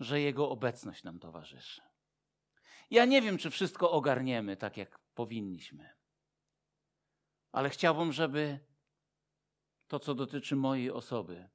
Że 0.00 0.20
Jego 0.20 0.50
obecność 0.50 1.04
nam 1.04 1.18
towarzyszy. 1.18 1.82
Ja 2.90 3.04
nie 3.04 3.22
wiem, 3.22 3.38
czy 3.38 3.50
wszystko 3.50 3.90
ogarniemy 3.90 4.56
tak, 4.56 4.76
jak 4.76 4.98
powinniśmy, 4.98 5.90
ale 7.52 7.70
chciałbym, 7.70 8.12
żeby 8.12 8.58
to, 9.88 9.98
co 9.98 10.14
dotyczy 10.14 10.56
mojej 10.56 10.90
osoby, 10.90 11.48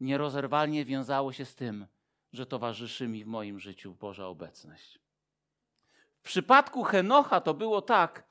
nierozerwalnie 0.00 0.84
wiązało 0.84 1.32
się 1.32 1.44
z 1.44 1.54
tym, 1.54 1.86
że 2.32 2.46
towarzyszy 2.46 3.08
mi 3.08 3.24
w 3.24 3.26
moim 3.26 3.60
życiu 3.60 3.94
Boża 3.94 4.26
obecność. 4.26 4.98
W 6.18 6.22
przypadku 6.22 6.82
Henocha 6.82 7.40
to 7.40 7.54
było 7.54 7.82
tak, 7.82 8.28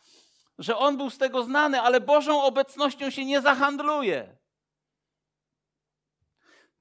że 0.60 0.78
on 0.78 0.98
był 0.98 1.10
z 1.10 1.18
tego 1.18 1.44
znany, 1.44 1.82
ale 1.82 2.02
Bożą 2.02 2.44
obecnością 2.44 3.10
się 3.10 3.26
nie 3.26 3.42
zahandluje. 3.42 4.38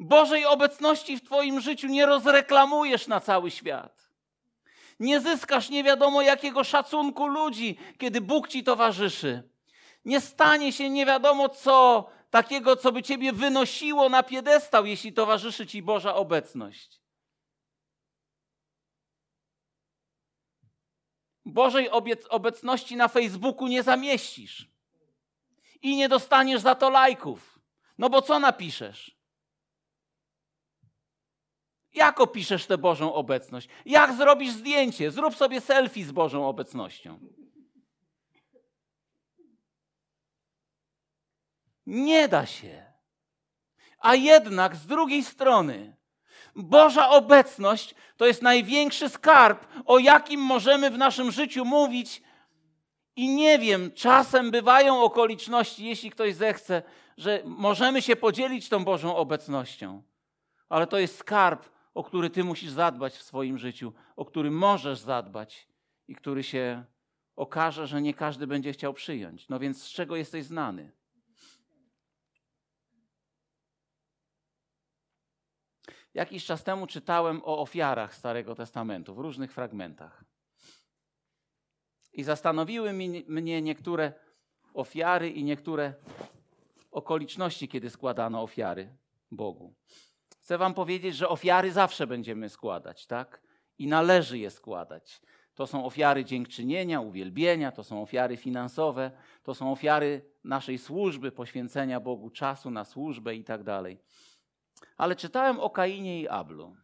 Bożej 0.01 0.47
obecności 0.47 1.17
w 1.17 1.25
Twoim 1.25 1.61
życiu 1.61 1.87
nie 1.87 2.07
rozreklamujesz 2.07 3.07
na 3.07 3.21
cały 3.21 3.51
świat. 3.51 4.09
Nie 5.01 5.21
zyskasz 5.21 5.71
nie 5.71 5.85
wiadomo 5.85 6.23
jakiego 6.23 6.65
szacunku 6.65 7.27
ludzi, 7.27 7.79
kiedy 7.99 8.21
Bóg 8.21 8.49
Ci 8.49 8.65
towarzyszy. 8.65 9.43
Nie 10.05 10.21
stanie 10.21 10.73
się 10.73 10.91
nie 10.91 11.07
wiadomo 11.07 11.49
co 11.49 12.07
takiego, 12.31 12.77
co 12.77 12.93
by 12.93 13.03
Ciebie 13.03 13.33
wynosiło 13.33 14.09
na 14.09 14.23
piedestał, 14.23 14.87
jeśli 14.87 15.13
towarzyszy 15.13 15.67
Ci 15.67 15.83
Boża 15.83 16.15
obecność. 16.15 17.02
Bożej 21.53 21.91
obecności 22.29 22.97
na 22.97 23.09
Facebooku 23.09 23.67
nie 23.69 23.83
zamieścisz. 23.83 24.71
I 25.83 25.97
nie 25.97 26.09
dostaniesz 26.09 26.61
za 26.61 26.75
to 26.75 26.91
lajków. 26.91 27.59
No 27.99 28.11
bo 28.11 28.23
co 28.23 28.39
napiszesz? 28.39 29.23
Jak 31.95 32.21
opiszesz 32.21 32.67
tę 32.67 32.79
Bożą 32.79 33.15
obecność? 33.15 33.69
Jak 33.85 34.13
zrobisz 34.13 34.53
zdjęcie? 34.53 35.11
Zrób 35.11 35.37
sobie 35.37 35.61
selfie 35.61 36.05
z 36.05 36.13
Bożą 36.13 36.49
obecnością. 36.49 37.21
Nie 41.87 42.29
da 42.29 42.47
się. 42.47 42.93
A 43.99 44.15
jednak 44.15 44.77
z 44.77 44.87
drugiej 44.87 45.25
strony, 45.25 45.97
Boża 46.57 47.09
obecność 47.11 47.95
to 48.17 48.27
jest 48.27 48.43
największy 48.43 49.09
skarb, 49.09 49.67
o 49.87 49.99
jakim 49.99 50.41
możemy 50.41 50.91
w 50.91 50.99
naszym 50.99 51.31
życiu 51.31 51.65
mówić. 51.65 52.23
I 53.17 53.29
nie 53.29 53.59
wiem, 53.59 53.93
czasem 53.93 54.51
bywają 54.51 55.03
okoliczności, 55.03 55.87
jeśli 55.87 56.11
ktoś 56.11 56.35
zechce, 56.35 56.83
że 57.17 57.43
możemy 57.45 58.03
się 58.03 58.17
podzielić 58.17 58.69
tą 58.69 58.85
Bożą 58.85 59.17
obecnością. 59.17 60.03
Ale 60.69 60.87
to 60.87 60.99
jest 60.99 61.19
skarb, 61.19 61.69
o 61.95 62.05
który 62.05 62.31
ty 62.31 62.45
musisz 62.45 62.71
zadbać 62.71 63.15
w 63.15 63.23
swoim 63.23 63.59
życiu, 63.59 63.93
o 64.17 64.25
który 64.25 64.51
możesz 64.51 64.99
zadbać 64.99 65.69
i 66.09 66.15
który 66.15 66.43
się 66.43 66.85
okaże, 67.37 67.87
że 67.87 68.03
nie 68.03 68.15
każdy 68.15 68.47
będzie 68.47 68.73
chciał 68.73 68.95
przyjąć. 68.95 69.49
No 69.49 69.59
więc 69.59 69.83
z 69.83 69.91
czego 69.91 70.17
jesteś 70.17 70.45
znany? 70.45 70.93
Jakiś 76.15 76.45
czas 76.45 76.65
temu 76.65 76.87
czytałem 76.87 77.41
o 77.45 77.59
ofiarach 77.59 78.15
Starego 78.15 78.55
Testamentu 78.55 79.15
w 79.15 79.19
różnych 79.19 79.53
fragmentach. 79.53 80.25
I 82.13 82.23
zastanowiły 82.23 82.93
mnie 83.29 83.63
niektóre 83.63 84.13
ofiary 84.75 85.31
i 85.31 85.45
niektóre 85.45 85.95
okoliczności, 86.91 87.69
kiedy 87.69 87.91
składano 87.91 88.43
ofiary 88.43 88.97
Bogu. 89.31 89.75
Chcę 90.41 90.59
Wam 90.59 90.75
powiedzieć, 90.75 91.17
że 91.17 91.29
ofiary 91.29 91.73
zawsze 91.73 92.07
będziemy 92.07 92.49
składać, 92.49 93.07
tak? 93.07 93.43
I 93.79 93.87
należy 93.87 94.39
je 94.39 94.51
składać. 94.51 95.21
To 95.55 95.67
są 95.67 95.85
ofiary 95.85 96.25
dziękczynienia, 96.25 97.01
uwielbienia, 97.01 97.73
to 97.73 97.85
są 97.85 98.03
ofiary 98.03 98.37
finansowe, 98.37 99.11
to 99.43 99.55
są 99.55 99.73
ofiary 99.73 100.31
naszej 100.45 100.79
służby, 100.79 101.33
poświęcenia 101.33 102.01
Bogu 102.01 102.31
czasu 102.31 102.71
na 102.71 102.85
służbę 102.85 103.35
i 103.35 103.45
tak 103.45 103.63
dalej. 103.63 103.99
Ale 104.97 105.17
czytałem 105.17 105.61
o 105.61 105.71
Kainie 105.71 106.21
i 106.21 106.29
Ablu. 106.29 106.77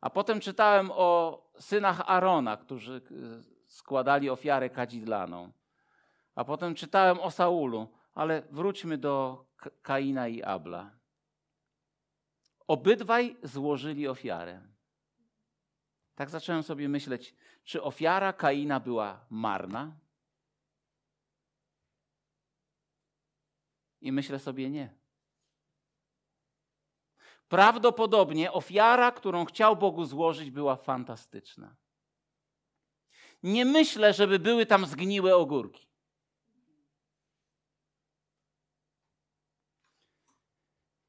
A 0.00 0.10
potem 0.10 0.40
czytałem 0.40 0.90
o 0.94 1.42
synach 1.60 2.02
Arona, 2.06 2.56
którzy 2.56 3.02
e, 3.10 3.42
składali 3.66 4.30
ofiarę 4.30 4.70
kadzidlaną. 4.70 5.52
A 6.34 6.44
potem 6.44 6.74
czytałem 6.74 7.20
o 7.20 7.30
Saulu, 7.30 7.88
ale 8.14 8.42
wróćmy 8.50 8.98
do 8.98 9.44
Kaina 9.82 10.28
i 10.28 10.42
Abla. 10.42 10.90
Obydwaj 12.66 13.36
złożyli 13.42 14.08
ofiarę. 14.08 14.62
Tak 16.14 16.30
zacząłem 16.30 16.62
sobie 16.62 16.88
myśleć, 16.88 17.34
czy 17.64 17.82
ofiara 17.82 18.32
Kaina 18.32 18.80
była 18.80 19.26
marna? 19.30 19.96
I 24.00 24.12
myślę 24.12 24.38
sobie 24.38 24.70
nie. 24.70 24.94
Prawdopodobnie 27.48 28.52
ofiara, 28.52 29.12
którą 29.12 29.44
chciał 29.44 29.76
Bogu 29.76 30.04
złożyć, 30.04 30.50
była 30.50 30.76
fantastyczna. 30.76 31.76
Nie 33.42 33.64
myślę, 33.64 34.12
żeby 34.12 34.38
były 34.38 34.66
tam 34.66 34.86
zgniłe 34.86 35.36
ogórki. 35.36 35.86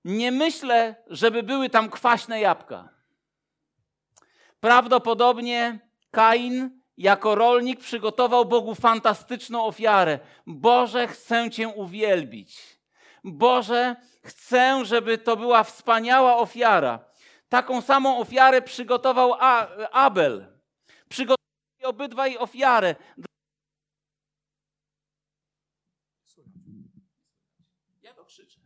Nie 0.03 0.31
myślę, 0.31 1.03
żeby 1.07 1.43
były 1.43 1.69
tam 1.69 1.89
kwaśne 1.89 2.41
jabłka. 2.41 2.89
Prawdopodobnie 4.59 5.79
Kain 6.11 6.81
jako 6.97 7.35
rolnik 7.35 7.79
przygotował 7.79 8.45
Bogu 8.45 8.75
fantastyczną 8.75 9.65
ofiarę. 9.65 10.19
Boże, 10.45 11.07
chcę 11.07 11.51
Cię 11.51 11.67
uwielbić. 11.69 12.76
Boże, 13.27 13.95
chcę, 14.23 14.85
żeby 14.85 15.17
to 15.17 15.37
była 15.37 15.63
wspaniała 15.63 16.37
ofiara. 16.37 17.05
Taką 17.49 17.81
samą 17.81 18.17
ofiarę 18.17 18.61
przygotował 18.61 19.33
Abel. 19.91 20.57
Przygotował 21.09 21.37
obydwaj 21.83 22.37
ofiarę. 22.37 22.95
Ja 28.01 28.13
to 28.13 28.25
krzyczę. 28.25 28.59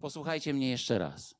Posłuchajcie 0.00 0.54
mnie 0.54 0.70
jeszcze 0.70 0.98
raz. 0.98 1.34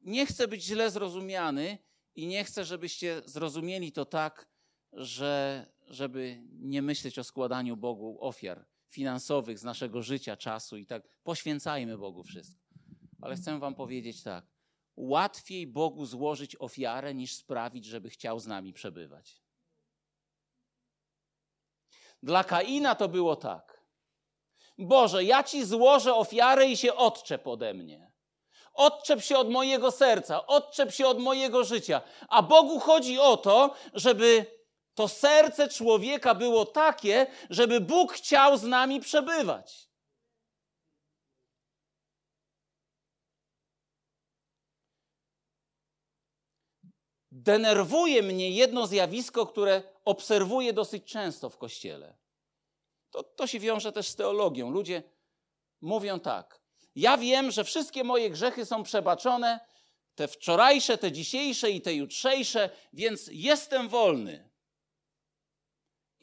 Nie 0.00 0.26
chcę 0.26 0.48
być 0.48 0.62
źle 0.62 0.90
zrozumiany 0.90 1.78
i 2.14 2.26
nie 2.26 2.44
chcę, 2.44 2.64
żebyście 2.64 3.22
zrozumieli 3.24 3.92
to 3.92 4.04
tak, 4.04 4.51
że 4.92 5.66
żeby 5.86 6.42
nie 6.52 6.82
myśleć 6.82 7.18
o 7.18 7.24
składaniu 7.24 7.76
Bogu 7.76 8.18
ofiar 8.20 8.66
finansowych 8.88 9.58
z 9.58 9.64
naszego 9.64 10.02
życia, 10.02 10.36
czasu 10.36 10.76
i 10.76 10.86
tak. 10.86 11.02
Poświęcajmy 11.22 11.98
Bogu 11.98 12.22
wszystko. 12.22 12.64
Ale 13.20 13.36
chcę 13.36 13.58
Wam 13.58 13.74
powiedzieć 13.74 14.22
tak. 14.22 14.44
Łatwiej 14.96 15.66
Bogu 15.66 16.06
złożyć 16.06 16.56
ofiarę, 16.56 17.14
niż 17.14 17.34
sprawić, 17.34 17.84
żeby 17.84 18.10
chciał 18.10 18.38
z 18.38 18.46
nami 18.46 18.72
przebywać. 18.72 19.42
Dla 22.22 22.44
Kaina 22.44 22.94
to 22.94 23.08
było 23.08 23.36
tak. 23.36 23.82
Boże, 24.78 25.24
ja 25.24 25.42
ci 25.42 25.64
złożę 25.64 26.14
ofiarę 26.14 26.66
i 26.66 26.76
się 26.76 26.94
odczep 26.94 27.46
ode 27.46 27.74
mnie. 27.74 28.12
Odczep 28.74 29.22
się 29.22 29.38
od 29.38 29.50
mojego 29.50 29.90
serca, 29.90 30.46
odczep 30.46 30.92
się 30.92 31.06
od 31.06 31.18
mojego 31.18 31.64
życia. 31.64 32.02
A 32.28 32.42
Bogu 32.42 32.80
chodzi 32.80 33.18
o 33.18 33.36
to, 33.36 33.74
żeby 33.94 34.46
to 34.94 35.08
serce 35.08 35.68
człowieka 35.68 36.34
było 36.34 36.66
takie, 36.66 37.26
żeby 37.50 37.80
Bóg 37.80 38.12
chciał 38.12 38.58
z 38.58 38.62
nami 38.62 39.00
przebywać. 39.00 39.92
Denerwuje 47.30 48.22
mnie 48.22 48.50
jedno 48.50 48.86
zjawisko, 48.86 49.46
które 49.46 49.82
obserwuję 50.04 50.72
dosyć 50.72 51.04
często 51.04 51.50
w 51.50 51.58
kościele. 51.58 52.16
To, 53.10 53.22
to 53.22 53.46
się 53.46 53.60
wiąże 53.60 53.92
też 53.92 54.08
z 54.08 54.16
teologią. 54.16 54.70
Ludzie 54.70 55.02
mówią 55.80 56.20
tak: 56.20 56.60
Ja 56.94 57.18
wiem, 57.18 57.50
że 57.50 57.64
wszystkie 57.64 58.04
moje 58.04 58.30
grzechy 58.30 58.66
są 58.66 58.82
przebaczone, 58.82 59.60
te 60.14 60.28
wczorajsze, 60.28 60.98
te 60.98 61.12
dzisiejsze 61.12 61.70
i 61.70 61.80
te 61.80 61.94
jutrzejsze, 61.94 62.70
więc 62.92 63.30
jestem 63.32 63.88
wolny. 63.88 64.51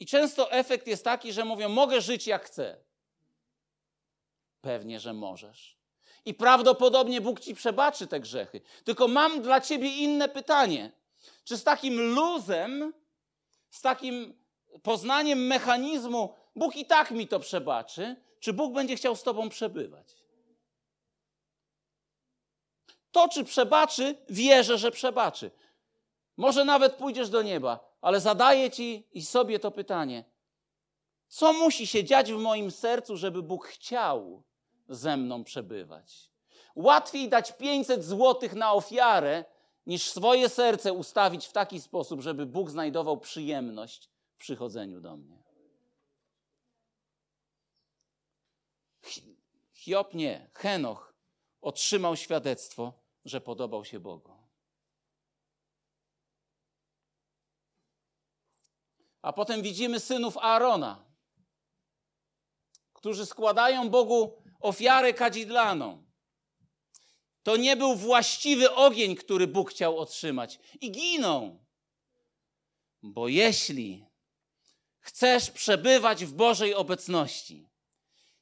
I 0.00 0.06
często 0.06 0.52
efekt 0.52 0.86
jest 0.86 1.04
taki, 1.04 1.32
że 1.32 1.44
mówią: 1.44 1.68
Mogę 1.68 2.00
żyć 2.00 2.26
jak 2.26 2.44
chcę. 2.44 2.76
Pewnie, 4.60 5.00
że 5.00 5.12
możesz. 5.12 5.76
I 6.24 6.34
prawdopodobnie 6.34 7.20
Bóg 7.20 7.40
ci 7.40 7.54
przebaczy 7.54 8.06
te 8.06 8.20
grzechy. 8.20 8.60
Tylko 8.84 9.08
mam 9.08 9.42
dla 9.42 9.60
ciebie 9.60 9.96
inne 9.96 10.28
pytanie. 10.28 10.92
Czy 11.44 11.56
z 11.56 11.64
takim 11.64 12.14
luzem, 12.14 12.92
z 13.70 13.80
takim 13.80 14.34
poznaniem 14.82 15.46
mechanizmu, 15.46 16.34
Bóg 16.56 16.76
i 16.76 16.86
tak 16.86 17.10
mi 17.10 17.28
to 17.28 17.40
przebaczy, 17.40 18.16
czy 18.40 18.52
Bóg 18.52 18.74
będzie 18.74 18.96
chciał 18.96 19.16
z 19.16 19.22
tobą 19.22 19.48
przebywać? 19.48 20.16
To, 23.12 23.28
czy 23.28 23.44
przebaczy, 23.44 24.16
wierzę, 24.28 24.78
że 24.78 24.90
przebaczy. 24.90 25.50
Może 26.36 26.64
nawet 26.64 26.94
pójdziesz 26.94 27.28
do 27.28 27.42
nieba, 27.42 27.89
ale 28.00 28.20
zadaję 28.20 28.70
ci 28.70 29.06
i 29.12 29.24
sobie 29.24 29.58
to 29.58 29.70
pytanie. 29.70 30.24
Co 31.28 31.52
musi 31.52 31.86
się 31.86 32.04
dziać 32.04 32.32
w 32.32 32.38
moim 32.38 32.70
sercu, 32.70 33.16
żeby 33.16 33.42
Bóg 33.42 33.66
chciał 33.66 34.42
ze 34.88 35.16
mną 35.16 35.44
przebywać? 35.44 36.30
Łatwiej 36.74 37.28
dać 37.28 37.52
500 37.52 38.04
złotych 38.04 38.54
na 38.54 38.72
ofiarę, 38.72 39.44
niż 39.86 40.10
swoje 40.10 40.48
serce 40.48 40.92
ustawić 40.92 41.46
w 41.46 41.52
taki 41.52 41.80
sposób, 41.80 42.20
żeby 42.20 42.46
Bóg 42.46 42.70
znajdował 42.70 43.18
przyjemność 43.18 44.10
w 44.34 44.36
przychodzeniu 44.36 45.00
do 45.00 45.16
mnie. 45.16 45.42
Hiob 49.72 50.14
nie, 50.14 50.50
Henoch 50.54 51.14
otrzymał 51.60 52.16
świadectwo, 52.16 52.92
że 53.24 53.40
podobał 53.40 53.84
się 53.84 54.00
Bogu. 54.00 54.39
A 59.22 59.32
potem 59.32 59.62
widzimy 59.62 60.00
synów 60.00 60.38
Aarona, 60.38 61.04
którzy 62.92 63.26
składają 63.26 63.90
Bogu 63.90 64.42
ofiarę 64.60 65.14
kadzidlaną. 65.14 66.04
To 67.42 67.56
nie 67.56 67.76
był 67.76 67.96
właściwy 67.96 68.74
ogień, 68.74 69.16
który 69.16 69.46
Bóg 69.46 69.70
chciał 69.70 69.98
otrzymać. 69.98 70.58
I 70.80 70.92
giną. 70.92 71.64
Bo 73.02 73.28
jeśli 73.28 74.06
chcesz 75.00 75.50
przebywać 75.50 76.24
w 76.24 76.32
Bożej 76.32 76.74
obecności, 76.74 77.70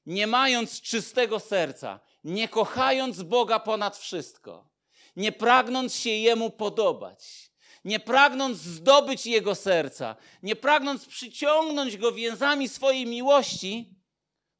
nie 0.07 0.27
mając 0.27 0.81
czystego 0.81 1.41
serca, 1.41 2.01
nie 2.25 2.49
kochając 2.49 3.23
Boga 3.23 3.61
ponad 3.61 3.97
wszystko, 3.97 4.69
nie 5.17 5.33
pragnąc 5.33 5.95
się 5.95 6.11
Jemu 6.11 6.51
podobać, 6.51 7.48
nie 7.89 8.01
pragnąc 8.01 8.59
zdobyć 8.59 9.27
Jego 9.27 9.55
serca, 9.55 10.17
nie 10.43 10.57
pragnąc 10.57 11.07
przyciągnąć 11.07 11.97
Go 11.97 12.13
więzami 12.13 12.69
swojej 12.69 13.07
miłości, 13.07 13.95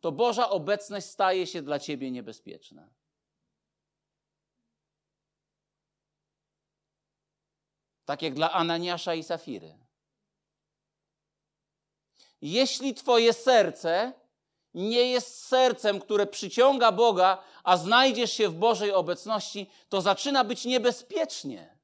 to 0.01 0.13
Boża 0.13 0.51
obecność 0.51 1.07
staje 1.07 1.47
się 1.47 1.63
dla 1.63 1.79
Ciebie 1.79 2.11
niebezpieczna. 2.11 2.89
Tak 8.05 8.23
jak 8.23 8.35
dla 8.35 8.53
Ananiasza 8.53 9.15
i 9.15 9.23
Safiry. 9.23 9.79
Jeśli 12.41 12.95
Twoje 12.95 13.33
serce 13.33 14.13
nie 14.75 15.11
jest 15.11 15.45
sercem, 15.45 16.01
które 16.01 16.27
przyciąga 16.27 16.93
Boga, 16.93 17.43
a 17.65 17.77
znajdziesz 17.77 18.33
się 18.33 18.49
w 18.49 18.55
Bożej 18.55 18.93
obecności, 18.93 19.71
to 19.89 20.01
zaczyna 20.01 20.45
być 20.45 20.65
niebezpiecznie. 20.65 21.78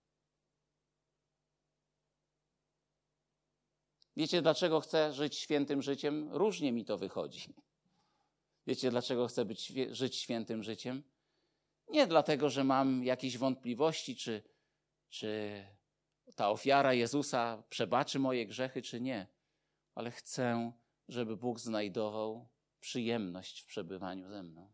Wiecie, 4.16 4.42
dlaczego 4.42 4.81
chcę 4.81 5.12
żyć 5.12 5.38
świętym 5.38 5.83
życiem? 5.83 6.29
Różnie 6.33 6.72
mi 6.72 6.85
to 6.85 6.98
wychodzi. 6.98 7.55
Wiecie, 8.66 8.90
dlaczego 8.90 9.27
chcę 9.27 9.44
być, 9.44 9.72
żyć 9.90 10.16
świętym 10.16 10.62
życiem? 10.62 11.03
Nie 11.88 12.07
dlatego, 12.07 12.50
że 12.50 12.64
mam 12.64 13.05
jakieś 13.05 13.38
wątpliwości, 13.38 14.16
czy, 14.16 14.42
czy 15.09 15.62
ta 16.37 16.50
ofiara 16.50 16.94
Jezusa 16.94 17.62
przebaczy 17.68 18.18
moje 18.18 18.46
grzechy, 18.46 18.83
czy 18.83 19.00
nie, 19.00 19.27
ale 19.94 20.11
chcę, 20.11 20.72
żeby 21.09 21.37
Bóg 21.37 21.61
znajdował 21.61 22.48
przyjemność 22.81 23.61
w 23.61 23.66
przebywaniu 23.66 24.29
ze 24.29 24.42
mną. 24.42 24.72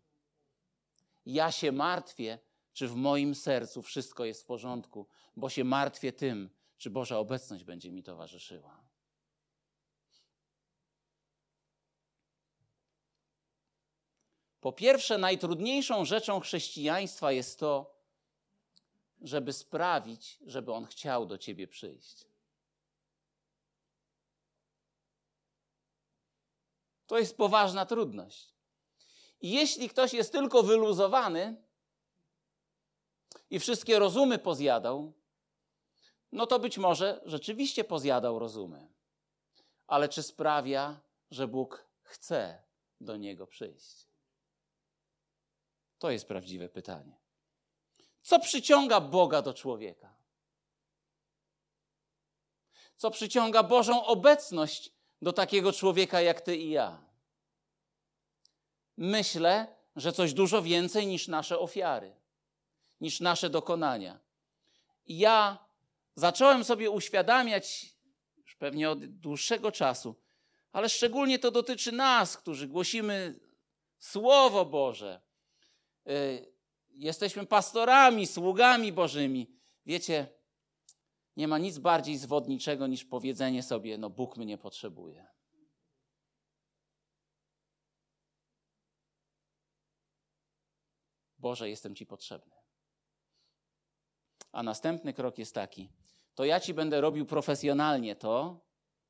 Ja 1.26 1.52
się 1.52 1.72
martwię, 1.72 2.38
czy 2.72 2.88
w 2.88 2.94
moim 2.94 3.34
sercu 3.34 3.82
wszystko 3.82 4.24
jest 4.24 4.42
w 4.42 4.46
porządku, 4.46 5.08
bo 5.36 5.48
się 5.48 5.64
martwię 5.64 6.12
tym, 6.12 6.50
czy 6.76 6.90
Boża 6.90 7.18
obecność 7.18 7.64
będzie 7.64 7.92
mi 7.92 8.02
towarzyszyła. 8.02 8.89
Po 14.60 14.72
pierwsze, 14.72 15.18
najtrudniejszą 15.18 16.04
rzeczą 16.04 16.40
chrześcijaństwa 16.40 17.32
jest 17.32 17.58
to, 17.58 17.94
żeby 19.20 19.52
sprawić, 19.52 20.38
żeby 20.46 20.72
on 20.72 20.86
chciał 20.86 21.26
do 21.26 21.38
ciebie 21.38 21.68
przyjść. 21.68 22.26
To 27.06 27.18
jest 27.18 27.36
poważna 27.36 27.86
trudność. 27.86 28.54
I 29.40 29.50
jeśli 29.50 29.88
ktoś 29.88 30.12
jest 30.12 30.32
tylko 30.32 30.62
wyluzowany 30.62 31.62
i 33.50 33.58
wszystkie 33.58 33.98
rozumy 33.98 34.38
pozjadał, 34.38 35.12
no 36.32 36.46
to 36.46 36.58
być 36.58 36.78
może 36.78 37.20
rzeczywiście 37.24 37.84
pozjadał 37.84 38.38
rozumy. 38.38 38.88
Ale 39.86 40.08
czy 40.08 40.22
sprawia, 40.22 41.00
że 41.30 41.48
Bóg 41.48 41.88
chce 42.02 42.62
do 43.00 43.16
niego 43.16 43.46
przyjść? 43.46 44.09
To 46.00 46.10
jest 46.10 46.28
prawdziwe 46.28 46.68
pytanie. 46.68 47.16
Co 48.22 48.38
przyciąga 48.38 49.00
Boga 49.00 49.42
do 49.42 49.54
człowieka? 49.54 50.14
Co 52.96 53.10
przyciąga 53.10 53.62
Bożą 53.62 54.04
obecność 54.04 54.92
do 55.22 55.32
takiego 55.32 55.72
człowieka 55.72 56.20
jak 56.20 56.40
ty 56.40 56.56
i 56.56 56.70
ja? 56.70 57.04
Myślę, 58.96 59.76
że 59.96 60.12
coś 60.12 60.32
dużo 60.32 60.62
więcej 60.62 61.06
niż 61.06 61.28
nasze 61.28 61.58
ofiary, 61.58 62.16
niż 63.00 63.20
nasze 63.20 63.50
dokonania. 63.50 64.18
Ja 65.06 65.58
zacząłem 66.14 66.64
sobie 66.64 66.90
uświadamiać, 66.90 67.96
już 68.36 68.56
pewnie 68.56 68.90
od 68.90 69.06
dłuższego 69.06 69.72
czasu, 69.72 70.14
ale 70.72 70.88
szczególnie 70.88 71.38
to 71.38 71.50
dotyczy 71.50 71.92
nas, 71.92 72.36
którzy 72.36 72.68
głosimy 72.68 73.40
Słowo 73.98 74.64
Boże, 74.64 75.29
jesteśmy 76.90 77.46
pastorami, 77.46 78.26
sługami 78.26 78.92
Bożymi. 78.92 79.50
Wiecie, 79.86 80.28
nie 81.36 81.48
ma 81.48 81.58
nic 81.58 81.78
bardziej 81.78 82.18
zwodniczego 82.18 82.86
niż 82.86 83.04
powiedzenie 83.04 83.62
sobie: 83.62 83.98
No, 83.98 84.10
Bóg 84.10 84.36
mnie 84.36 84.58
potrzebuje. 84.58 85.26
Boże, 91.38 91.68
jestem 91.68 91.94
Ci 91.94 92.06
potrzebny. 92.06 92.56
A 94.52 94.62
następny 94.62 95.12
krok 95.12 95.38
jest 95.38 95.54
taki: 95.54 95.88
to 96.34 96.44
ja 96.44 96.60
Ci 96.60 96.74
będę 96.74 97.00
robił 97.00 97.26
profesjonalnie 97.26 98.16
to, 98.16 98.60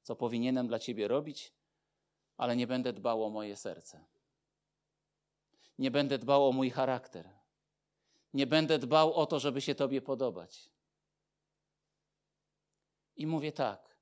co 0.02 0.16
powinienem 0.16 0.68
dla 0.68 0.78
Ciebie 0.78 1.08
robić, 1.08 1.54
ale 2.36 2.56
nie 2.56 2.66
będę 2.66 2.92
dbał 2.92 3.24
o 3.24 3.30
moje 3.30 3.56
serce. 3.56 4.04
Nie 5.80 5.90
będę 5.90 6.18
dbał 6.18 6.48
o 6.48 6.52
mój 6.52 6.70
charakter. 6.70 7.30
Nie 8.34 8.46
będę 8.46 8.78
dbał 8.78 9.14
o 9.14 9.26
to, 9.26 9.40
żeby 9.40 9.60
się 9.60 9.74
Tobie 9.74 10.02
podobać. 10.02 10.70
I 13.16 13.26
mówię 13.26 13.52
tak: 13.52 13.96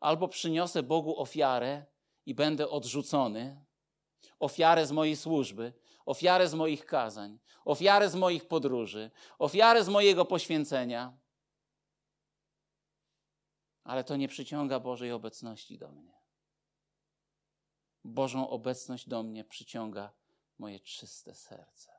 albo 0.00 0.28
przyniosę 0.28 0.82
Bogu 0.82 1.20
ofiarę 1.20 1.86
i 2.26 2.34
będę 2.34 2.68
odrzucony, 2.68 3.64
ofiarę 4.40 4.86
z 4.86 4.92
mojej 4.92 5.16
służby, 5.16 5.72
ofiarę 6.06 6.48
z 6.48 6.54
moich 6.54 6.86
kazań, 6.86 7.38
ofiarę 7.64 8.10
z 8.10 8.14
moich 8.14 8.48
podróży, 8.48 9.10
ofiarę 9.38 9.84
z 9.84 9.88
mojego 9.88 10.24
poświęcenia, 10.24 11.18
ale 13.84 14.04
to 14.04 14.16
nie 14.16 14.28
przyciąga 14.28 14.80
Bożej 14.80 15.12
obecności 15.12 15.78
do 15.78 15.92
mnie. 15.92 16.14
Bożą 18.04 18.48
obecność 18.48 19.08
do 19.08 19.22
mnie 19.22 19.44
przyciąga 19.44 20.25
moje 20.58 20.80
czyste 20.80 21.34
serce. 21.34 21.90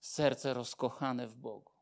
Serce 0.00 0.54
rozkochane 0.54 1.26
w 1.26 1.34
Bogu. 1.34 1.72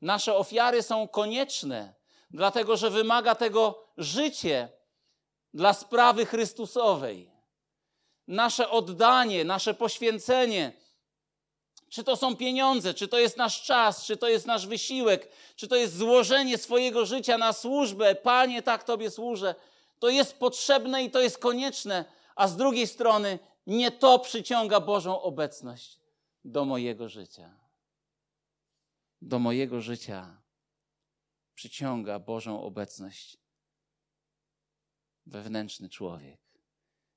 Nasze 0.00 0.34
ofiary 0.34 0.82
są 0.82 1.08
konieczne, 1.08 1.94
dlatego 2.30 2.76
że 2.76 2.90
wymaga 2.90 3.34
tego 3.34 3.88
życie 3.96 4.68
dla 5.54 5.72
sprawy 5.72 6.26
Chrystusowej. 6.26 7.30
Nasze 8.26 8.70
oddanie, 8.70 9.44
nasze 9.44 9.74
poświęcenie, 9.74 10.72
czy 11.90 12.04
to 12.04 12.16
są 12.16 12.36
pieniądze, 12.36 12.94
czy 12.94 13.08
to 13.08 13.18
jest 13.18 13.36
nasz 13.36 13.62
czas, 13.62 14.04
czy 14.04 14.16
to 14.16 14.28
jest 14.28 14.46
nasz 14.46 14.66
wysiłek, 14.66 15.28
czy 15.56 15.68
to 15.68 15.76
jest 15.76 15.96
złożenie 15.96 16.58
swojego 16.58 17.06
życia 17.06 17.38
na 17.38 17.52
służbę, 17.52 18.14
Panie, 18.14 18.62
tak 18.62 18.84
Tobie 18.84 19.10
służę, 19.10 19.54
to 19.98 20.08
jest 20.08 20.38
potrzebne 20.38 21.04
i 21.04 21.10
to 21.10 21.20
jest 21.20 21.38
konieczne, 21.38 22.04
a 22.36 22.48
z 22.48 22.56
drugiej 22.56 22.86
strony 22.86 23.38
nie 23.70 23.90
to 23.90 24.18
przyciąga 24.18 24.80
Bożą 24.80 25.22
obecność 25.22 26.00
do 26.44 26.64
mojego 26.64 27.08
życia. 27.08 27.56
Do 29.22 29.38
mojego 29.38 29.80
życia 29.80 30.42
przyciąga 31.54 32.18
Bożą 32.18 32.62
obecność 32.62 33.36
wewnętrzny 35.26 35.88
człowiek 35.88 36.40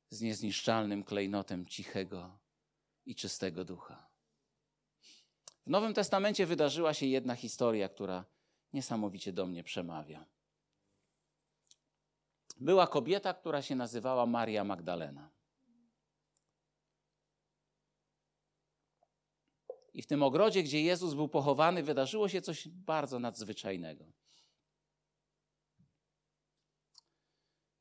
z 0.10 0.22
niezniszczalnym 0.22 1.04
klejnotem 1.04 1.66
cichego 1.66 2.40
i 3.06 3.16
czystego 3.16 3.66
ducha. 3.66 4.10
W 5.66 5.70
Nowym 5.70 5.94
Testamencie 5.94 6.46
wydarzyła 6.46 6.94
się 6.94 7.06
jedna 7.06 7.36
historia, 7.36 7.90
która 7.90 8.26
niesamowicie 8.74 9.34
do 9.34 9.46
mnie 9.46 9.64
przemawia. 9.64 10.26
Była 12.58 12.88
kobieta, 12.88 13.34
która 13.34 13.62
się 13.62 13.76
nazywała 13.76 14.26
Maria 14.26 14.64
Magdalena. 14.64 15.43
I 19.94 20.02
w 20.02 20.08
tym 20.08 20.24
ogrodzie, 20.24 20.64
gdzie 20.64 20.82
Jezus 20.82 21.14
był 21.14 21.30
pochowany, 21.30 21.84
wydarzyło 21.84 22.30
się 22.30 22.42
coś 22.42 22.68
bardzo 22.68 23.20
nadzwyczajnego. 23.20 24.06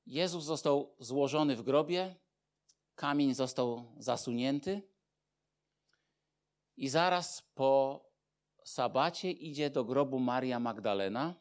Jezus 0.07 0.45
został 0.45 0.97
złożony 0.99 1.57
w 1.57 1.63
grobie, 1.63 2.17
kamień 2.95 3.35
został 3.35 3.93
zasunięty, 3.99 4.83
i 6.77 6.89
zaraz 6.89 7.43
po 7.55 8.05
sabacie 8.65 9.31
idzie 9.31 9.71
do 9.71 9.85
grobu 9.85 10.19
Maria 10.19 10.61
Magdalena 10.61 11.35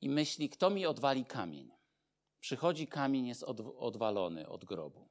i 0.00 0.08
myśli, 0.08 0.48
kto 0.48 0.70
mi 0.70 0.86
odwali 0.86 1.24
kamień. 1.24 1.72
Przychodzi 2.40 2.86
kamień, 2.86 3.26
jest 3.26 3.42
odwalony 3.78 4.48
od 4.48 4.64
grobu. 4.64 5.08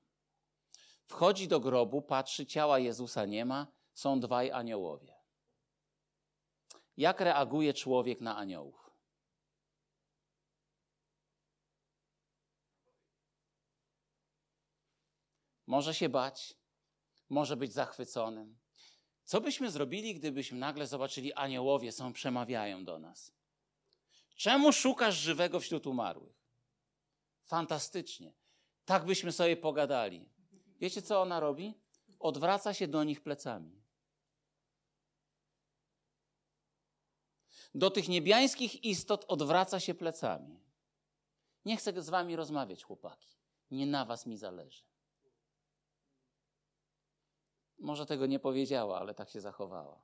Wchodzi 1.07 1.47
do 1.47 1.59
grobu, 1.59 2.01
patrzy, 2.01 2.45
ciała 2.45 2.79
Jezusa 2.79 3.25
nie 3.25 3.45
ma, 3.45 3.67
są 3.93 4.19
dwaj 4.19 4.51
aniołowie. 4.51 5.15
Jak 6.97 7.21
reaguje 7.21 7.73
człowiek 7.73 8.21
na 8.21 8.37
aniołów? 8.37 8.85
Może 15.67 15.93
się 15.93 16.09
bać, 16.09 16.55
może 17.29 17.57
być 17.57 17.73
zachwyconym. 17.73 18.57
Co 19.23 19.41
byśmy 19.41 19.71
zrobili, 19.71 20.15
gdybyśmy 20.15 20.59
nagle 20.59 20.87
zobaczyli, 20.87 21.33
aniołowie 21.33 21.91
są, 21.91 22.13
przemawiają 22.13 22.85
do 22.85 22.99
nas? 22.99 23.31
Czemu 24.35 24.73
szukasz 24.73 25.15
żywego 25.15 25.59
wśród 25.59 25.87
umarłych? 25.87 26.35
Fantastycznie. 27.43 28.33
Tak 28.85 29.05
byśmy 29.05 29.31
sobie 29.31 29.57
pogadali. 29.57 30.29
Wiecie, 30.79 31.01
co 31.01 31.21
ona 31.21 31.39
robi? 31.39 31.73
Odwraca 32.19 32.73
się 32.73 32.87
do 32.87 33.03
nich 33.03 33.21
plecami. 33.21 33.85
Do 37.75 37.91
tych 37.91 38.07
niebiańskich 38.09 38.83
istot 38.83 39.25
odwraca 39.27 39.79
się 39.79 39.93
plecami. 39.93 40.59
Nie 41.65 41.77
chcę 41.77 42.01
z 42.01 42.09
wami 42.09 42.35
rozmawiać, 42.35 42.83
chłopaki. 42.83 43.35
Nie 43.71 43.85
na 43.85 44.05
was 44.05 44.25
mi 44.25 44.37
zależy. 44.37 44.83
Może 47.77 48.05
tego 48.05 48.25
nie 48.25 48.39
powiedziała, 48.39 48.99
ale 48.99 49.13
tak 49.13 49.29
się 49.29 49.41
zachowała. 49.41 50.01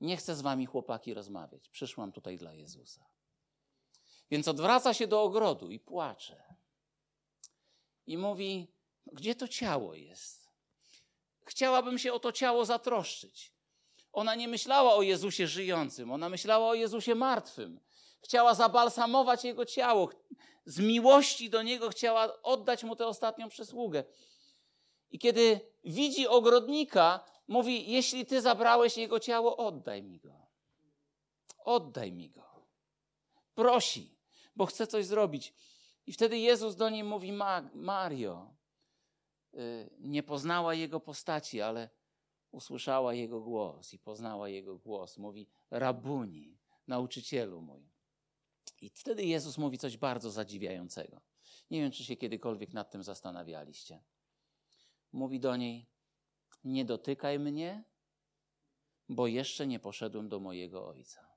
Nie 0.00 0.16
chcę 0.16 0.36
z 0.36 0.40
wami, 0.40 0.66
chłopaki, 0.66 1.14
rozmawiać. 1.14 1.68
Przyszłam 1.68 2.12
tutaj 2.12 2.36
dla 2.36 2.54
Jezusa. 2.54 3.06
Więc 4.30 4.48
odwraca 4.48 4.94
się 4.94 5.06
do 5.06 5.22
ogrodu 5.22 5.70
i 5.70 5.80
płacze. 5.80 6.54
I 8.06 8.18
mówi: 8.18 8.72
Gdzie 9.06 9.34
to 9.34 9.48
ciało 9.48 9.94
jest? 9.94 10.48
Chciałabym 11.44 11.98
się 11.98 12.12
o 12.12 12.18
to 12.18 12.32
ciało 12.32 12.64
zatroszczyć. 12.64 13.52
Ona 14.12 14.34
nie 14.34 14.48
myślała 14.48 14.94
o 14.94 15.02
Jezusie 15.02 15.46
żyjącym, 15.46 16.12
ona 16.12 16.28
myślała 16.28 16.68
o 16.68 16.74
Jezusie 16.74 17.14
martwym. 17.14 17.80
Chciała 18.20 18.54
zabalsamować 18.54 19.44
jego 19.44 19.64
ciało. 19.64 20.10
Z 20.64 20.80
miłości 20.80 21.50
do 21.50 21.62
niego 21.62 21.88
chciała 21.88 22.42
oddać 22.42 22.84
mu 22.84 22.96
tę 22.96 23.06
ostatnią 23.06 23.48
przysługę. 23.48 24.04
I 25.10 25.18
kiedy 25.18 25.60
widzi 25.84 26.28
ogrodnika, 26.28 27.24
mówi: 27.48 27.92
Jeśli 27.92 28.26
ty 28.26 28.40
zabrałeś 28.40 28.96
jego 28.96 29.20
ciało, 29.20 29.56
oddaj 29.56 30.02
mi 30.02 30.20
go. 30.20 30.46
Oddaj 31.58 32.12
mi 32.12 32.30
go. 32.30 32.66
Prosi, 33.54 34.16
bo 34.56 34.66
chce 34.66 34.86
coś 34.86 35.06
zrobić. 35.06 35.54
I 36.06 36.12
wtedy 36.12 36.38
Jezus 36.38 36.76
do 36.76 36.90
niej 36.90 37.04
mówi: 37.04 37.32
Mario. 37.74 38.54
Y, 39.54 39.90
nie 39.98 40.22
poznała 40.22 40.74
jego 40.74 41.00
postaci, 41.00 41.60
ale 41.60 41.90
usłyszała 42.50 43.14
jego 43.14 43.40
głos 43.40 43.94
i 43.94 43.98
poznała 43.98 44.48
jego 44.48 44.78
głos. 44.78 45.18
Mówi: 45.18 45.48
Rabuni, 45.70 46.58
nauczycielu 46.86 47.62
mój. 47.62 47.92
I 48.80 48.90
wtedy 48.90 49.24
Jezus 49.24 49.58
mówi 49.58 49.78
coś 49.78 49.96
bardzo 49.96 50.30
zadziwiającego. 50.30 51.20
Nie 51.70 51.80
wiem, 51.80 51.90
czy 51.90 52.04
się 52.04 52.16
kiedykolwiek 52.16 52.72
nad 52.72 52.90
tym 52.90 53.02
zastanawialiście 53.02 54.02
mówi 55.12 55.40
do 55.40 55.56
niej: 55.56 55.86
Nie 56.64 56.84
dotykaj 56.84 57.38
mnie, 57.38 57.84
bo 59.08 59.26
jeszcze 59.26 59.66
nie 59.66 59.78
poszedłem 59.80 60.28
do 60.28 60.40
mojego 60.40 60.88
ojca. 60.88 61.32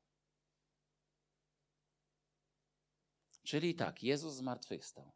Czyli 3.44 3.76
tak, 3.76 4.04
Jezus 4.04 4.34
zmartwychwstał. 4.34 5.12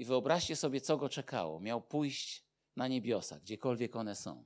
I 0.00 0.04
wyobraźcie 0.04 0.56
sobie, 0.56 0.80
co 0.80 0.96
go 0.96 1.08
czekało. 1.08 1.60
Miał 1.60 1.82
pójść 1.82 2.44
na 2.76 2.88
niebiosa, 2.88 3.40
gdziekolwiek 3.40 3.96
one 3.96 4.14
są. 4.14 4.44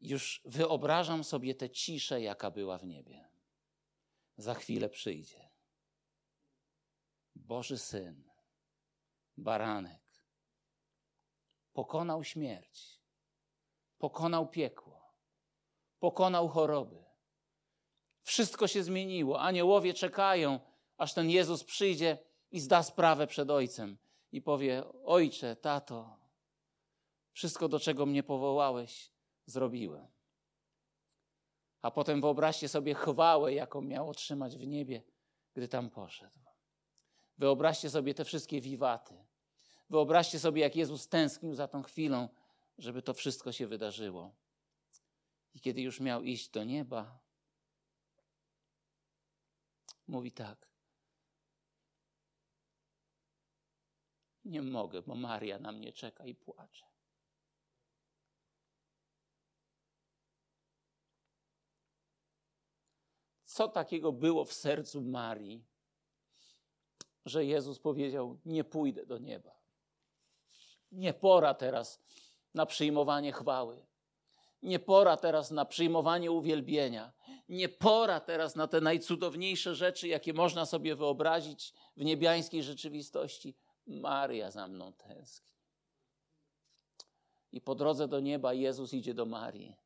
Już 0.00 0.42
wyobrażam 0.44 1.24
sobie 1.24 1.54
tę 1.54 1.70
ciszę, 1.70 2.20
jaka 2.20 2.50
była 2.50 2.78
w 2.78 2.84
niebie. 2.84 3.28
Za 4.36 4.54
chwilę 4.54 4.88
przyjdzie. 4.88 5.50
Boży 7.34 7.78
Syn, 7.78 8.30
baranek, 9.36 10.02
Pokonał 11.72 12.24
śmierć, 12.24 13.00
pokonał 13.98 14.48
piekło, 14.48 15.14
pokonał 15.98 16.48
choroby. 16.48 17.04
Wszystko 18.20 18.68
się 18.68 18.82
zmieniło. 18.82 19.40
Aniołowie 19.40 19.94
czekają, 19.94 20.60
aż 20.96 21.14
ten 21.14 21.30
Jezus 21.30 21.64
przyjdzie 21.64 22.31
i 22.52 22.60
zda 22.60 22.82
sprawę 22.82 23.26
przed 23.26 23.50
Ojcem 23.50 23.96
i 24.32 24.42
powie: 24.42 24.84
Ojcze, 25.04 25.56
tato, 25.56 26.16
wszystko, 27.32 27.68
do 27.68 27.80
czego 27.80 28.06
mnie 28.06 28.22
powołałeś, 28.22 29.12
zrobiłem. 29.46 30.06
A 31.82 31.90
potem 31.90 32.20
wyobraźcie 32.20 32.68
sobie 32.68 32.94
chwałę, 32.94 33.54
jaką 33.54 33.82
miał 33.82 34.08
otrzymać 34.08 34.56
w 34.56 34.66
niebie, 34.66 35.02
gdy 35.54 35.68
tam 35.68 35.90
poszedł. 35.90 36.38
Wyobraźcie 37.38 37.90
sobie 37.90 38.14
te 38.14 38.24
wszystkie 38.24 38.60
wiwaty, 38.60 39.24
Wyobraźcie 39.92 40.38
sobie, 40.38 40.62
jak 40.62 40.76
Jezus 40.76 41.08
tęsknił 41.08 41.54
za 41.54 41.68
tą 41.68 41.82
chwilą, 41.82 42.28
żeby 42.78 43.02
to 43.02 43.14
wszystko 43.14 43.52
się 43.52 43.66
wydarzyło. 43.66 44.34
I 45.54 45.60
kiedy 45.60 45.80
już 45.80 46.00
miał 46.00 46.22
iść 46.22 46.48
do 46.48 46.64
nieba, 46.64 47.18
mówi 50.08 50.32
tak. 50.32 50.71
Nie 54.44 54.62
mogę, 54.62 55.02
bo 55.02 55.14
Maria 55.14 55.58
na 55.58 55.72
mnie 55.72 55.92
czeka 55.92 56.24
i 56.24 56.34
płacze. 56.34 56.86
Co 63.44 63.68
takiego 63.68 64.12
było 64.12 64.44
w 64.44 64.52
sercu 64.52 65.02
Marii, 65.02 65.64
że 67.24 67.44
Jezus 67.44 67.78
powiedział: 67.78 68.38
Nie 68.44 68.64
pójdę 68.64 69.06
do 69.06 69.18
nieba? 69.18 69.62
Nie 70.92 71.14
pora 71.14 71.54
teraz 71.54 72.02
na 72.54 72.66
przyjmowanie 72.66 73.32
chwały. 73.32 73.86
Nie 74.62 74.78
pora 74.78 75.16
teraz 75.16 75.50
na 75.50 75.64
przyjmowanie 75.64 76.30
uwielbienia. 76.30 77.12
Nie 77.48 77.68
pora 77.68 78.20
teraz 78.20 78.56
na 78.56 78.66
te 78.66 78.80
najcudowniejsze 78.80 79.74
rzeczy, 79.74 80.08
jakie 80.08 80.32
można 80.32 80.66
sobie 80.66 80.96
wyobrazić 80.96 81.74
w 81.96 82.04
niebiańskiej 82.04 82.62
rzeczywistości. 82.62 83.54
Maria 83.86 84.50
za 84.50 84.68
mną 84.68 84.92
tęskni. 84.92 85.52
I 87.52 87.60
po 87.60 87.74
drodze 87.74 88.08
do 88.08 88.20
nieba 88.20 88.54
Jezus 88.54 88.94
idzie 88.94 89.14
do 89.14 89.26
Marii 89.26 89.76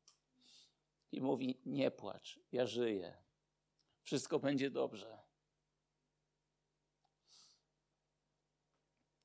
i 1.11 1.21
mówi: 1.21 1.61
Nie 1.65 1.91
płacz, 1.91 2.39
ja 2.51 2.65
żyję. 2.65 3.17
Wszystko 4.01 4.39
będzie 4.39 4.69
dobrze. 4.69 5.17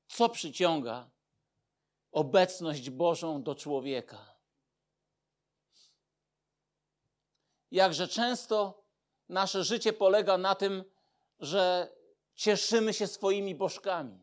Co 0.07 0.29
przyciąga 0.29 1.09
obecność 2.11 2.89
Bożą 2.89 3.43
do 3.43 3.55
człowieka. 3.55 4.35
Jakże 7.71 8.07
często 8.07 8.83
nasze 9.29 9.63
życie 9.63 9.93
polega 9.93 10.37
na 10.37 10.55
tym, 10.55 10.83
że 11.39 11.93
cieszymy 12.35 12.93
się 12.93 13.07
swoimi 13.07 13.55
bożkami. 13.55 14.22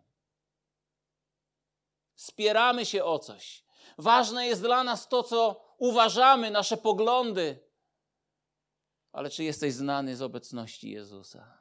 Spieramy 2.21 2.87
się 2.87 3.05
o 3.05 3.19
coś. 3.19 3.65
Ważne 3.99 4.47
jest 4.47 4.63
dla 4.63 4.85
nas 4.85 5.09
to, 5.09 5.23
co 5.23 5.65
uważamy, 5.79 6.51
nasze 6.51 6.77
poglądy. 6.77 7.59
Ale 9.13 9.31
czy 9.31 9.45
jesteś 9.45 9.75
znany 9.75 10.17
z 10.17 10.23
obecności 10.23 10.91
Jezusa? 10.91 11.59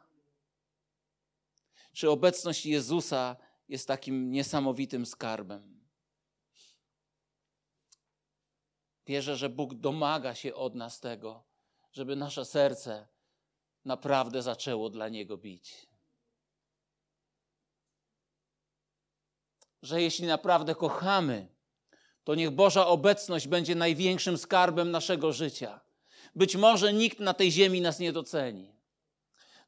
Czy 1.94 2.10
obecność 2.10 2.66
Jezusa 2.66 3.36
jest 3.68 3.88
takim 3.88 4.32
niesamowitym 4.32 5.06
skarbem? 5.06 5.90
Wierzę, 9.06 9.36
że 9.36 9.50
Bóg 9.50 9.74
domaga 9.74 10.36
się 10.36 10.56
od 10.56 10.76
nas 10.76 11.00
tego, 11.00 11.44
żeby 11.92 12.16
nasze 12.16 12.46
serce 12.46 13.08
naprawdę 13.86 14.42
zaczęło 14.42 14.90
dla 14.90 15.10
Niego 15.10 15.38
bić. 15.38 15.89
Że 19.82 20.02
jeśli 20.02 20.28
naprawdę 20.28 20.76
kochamy, 20.76 21.48
to 22.24 22.36
niech 22.36 22.52
Boża 22.52 22.88
obecność 22.88 23.48
będzie 23.48 23.76
największym 23.76 24.38
skarbem 24.38 24.92
naszego 24.92 25.34
życia. 25.34 25.80
Być 26.36 26.56
może 26.56 26.94
nikt 26.94 27.20
na 27.20 27.34
tej 27.34 27.52
ziemi 27.52 27.82
nas 27.82 28.00
nie 28.00 28.14
doceni. 28.14 28.76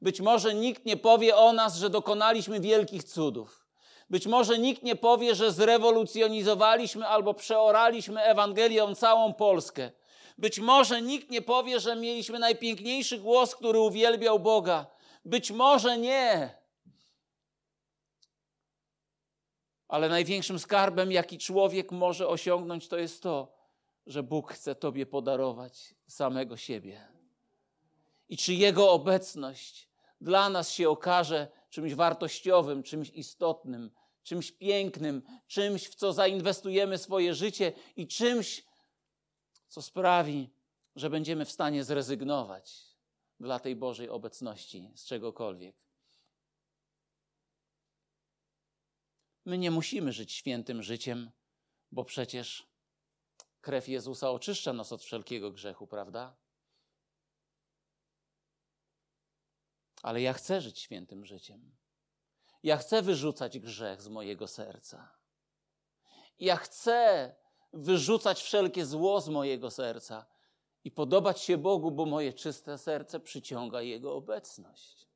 Być 0.01 0.21
może 0.21 0.53
nikt 0.53 0.85
nie 0.85 0.97
powie 0.97 1.35
o 1.35 1.53
nas, 1.53 1.75
że 1.75 1.89
dokonaliśmy 1.89 2.59
wielkich 2.59 3.03
cudów. 3.03 3.67
Być 4.09 4.27
może 4.27 4.59
nikt 4.59 4.83
nie 4.83 4.95
powie, 4.95 5.35
że 5.35 5.51
zrewolucjonizowaliśmy 5.51 7.07
albo 7.07 7.33
przeoraliśmy 7.33 8.21
Ewangelią 8.23 8.95
całą 8.95 9.33
Polskę. 9.33 9.91
Być 10.37 10.59
może 10.59 11.01
nikt 11.01 11.29
nie 11.29 11.41
powie, 11.41 11.79
że 11.79 11.95
mieliśmy 11.95 12.39
najpiękniejszy 12.39 13.17
głos, 13.17 13.55
który 13.55 13.79
uwielbiał 13.79 14.39
Boga. 14.39 14.85
Być 15.25 15.51
może 15.51 15.97
nie. 15.97 16.60
Ale 19.91 20.09
największym 20.09 20.59
skarbem, 20.59 21.11
jaki 21.11 21.37
człowiek 21.37 21.91
może 21.91 22.27
osiągnąć, 22.27 22.87
to 22.87 22.97
jest 22.97 23.23
to, 23.23 23.53
że 24.05 24.23
Bóg 24.23 24.53
chce 24.53 24.75
Tobie 24.75 25.05
podarować 25.05 25.95
samego 26.07 26.57
siebie. 26.57 27.07
I 28.29 28.37
czy 28.37 28.53
Jego 28.53 28.91
obecność 28.91 29.89
dla 30.21 30.49
nas 30.49 30.71
się 30.71 30.89
okaże 30.89 31.47
czymś 31.69 31.93
wartościowym, 31.93 32.83
czymś 32.83 33.09
istotnym, 33.09 33.91
czymś 34.23 34.51
pięknym, 34.51 35.21
czymś, 35.47 35.87
w 35.87 35.95
co 35.95 36.13
zainwestujemy 36.13 36.97
swoje 36.97 37.35
życie 37.35 37.73
i 37.95 38.07
czymś, 38.07 38.65
co 39.67 39.81
sprawi, 39.81 40.49
że 40.95 41.09
będziemy 41.09 41.45
w 41.45 41.51
stanie 41.51 41.83
zrezygnować 41.83 42.95
dla 43.39 43.59
tej 43.59 43.75
Bożej 43.75 44.09
obecności 44.09 44.91
z 44.95 45.05
czegokolwiek. 45.05 45.75
My 49.45 49.57
nie 49.57 49.71
musimy 49.71 50.13
żyć 50.13 50.31
świętym 50.31 50.83
życiem, 50.83 51.31
bo 51.91 52.05
przecież 52.05 52.67
krew 53.61 53.87
Jezusa 53.87 54.31
oczyszcza 54.31 54.73
nas 54.73 54.91
od 54.91 55.03
wszelkiego 55.03 55.51
grzechu, 55.51 55.87
prawda? 55.87 56.37
Ale 60.03 60.21
ja 60.21 60.33
chcę 60.33 60.61
żyć 60.61 60.79
świętym 60.79 61.25
życiem. 61.25 61.75
Ja 62.63 62.77
chcę 62.77 63.01
wyrzucać 63.01 63.59
grzech 63.59 64.01
z 64.01 64.07
mojego 64.07 64.47
serca. 64.47 65.17
Ja 66.39 66.55
chcę 66.55 67.35
wyrzucać 67.73 68.41
wszelkie 68.41 68.85
zło 68.85 69.21
z 69.21 69.29
mojego 69.29 69.71
serca 69.71 70.25
i 70.83 70.91
podobać 70.91 71.41
się 71.41 71.57
Bogu, 71.57 71.91
bo 71.91 72.05
moje 72.05 72.33
czyste 72.33 72.77
serce 72.77 73.19
przyciąga 73.19 73.81
Jego 73.81 74.15
obecność. 74.15 75.10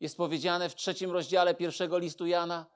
Jest 0.00 0.16
powiedziane 0.16 0.68
w 0.68 0.74
trzecim 0.74 1.10
rozdziale 1.10 1.54
pierwszego 1.54 1.98
listu 1.98 2.26
Jana, 2.26 2.66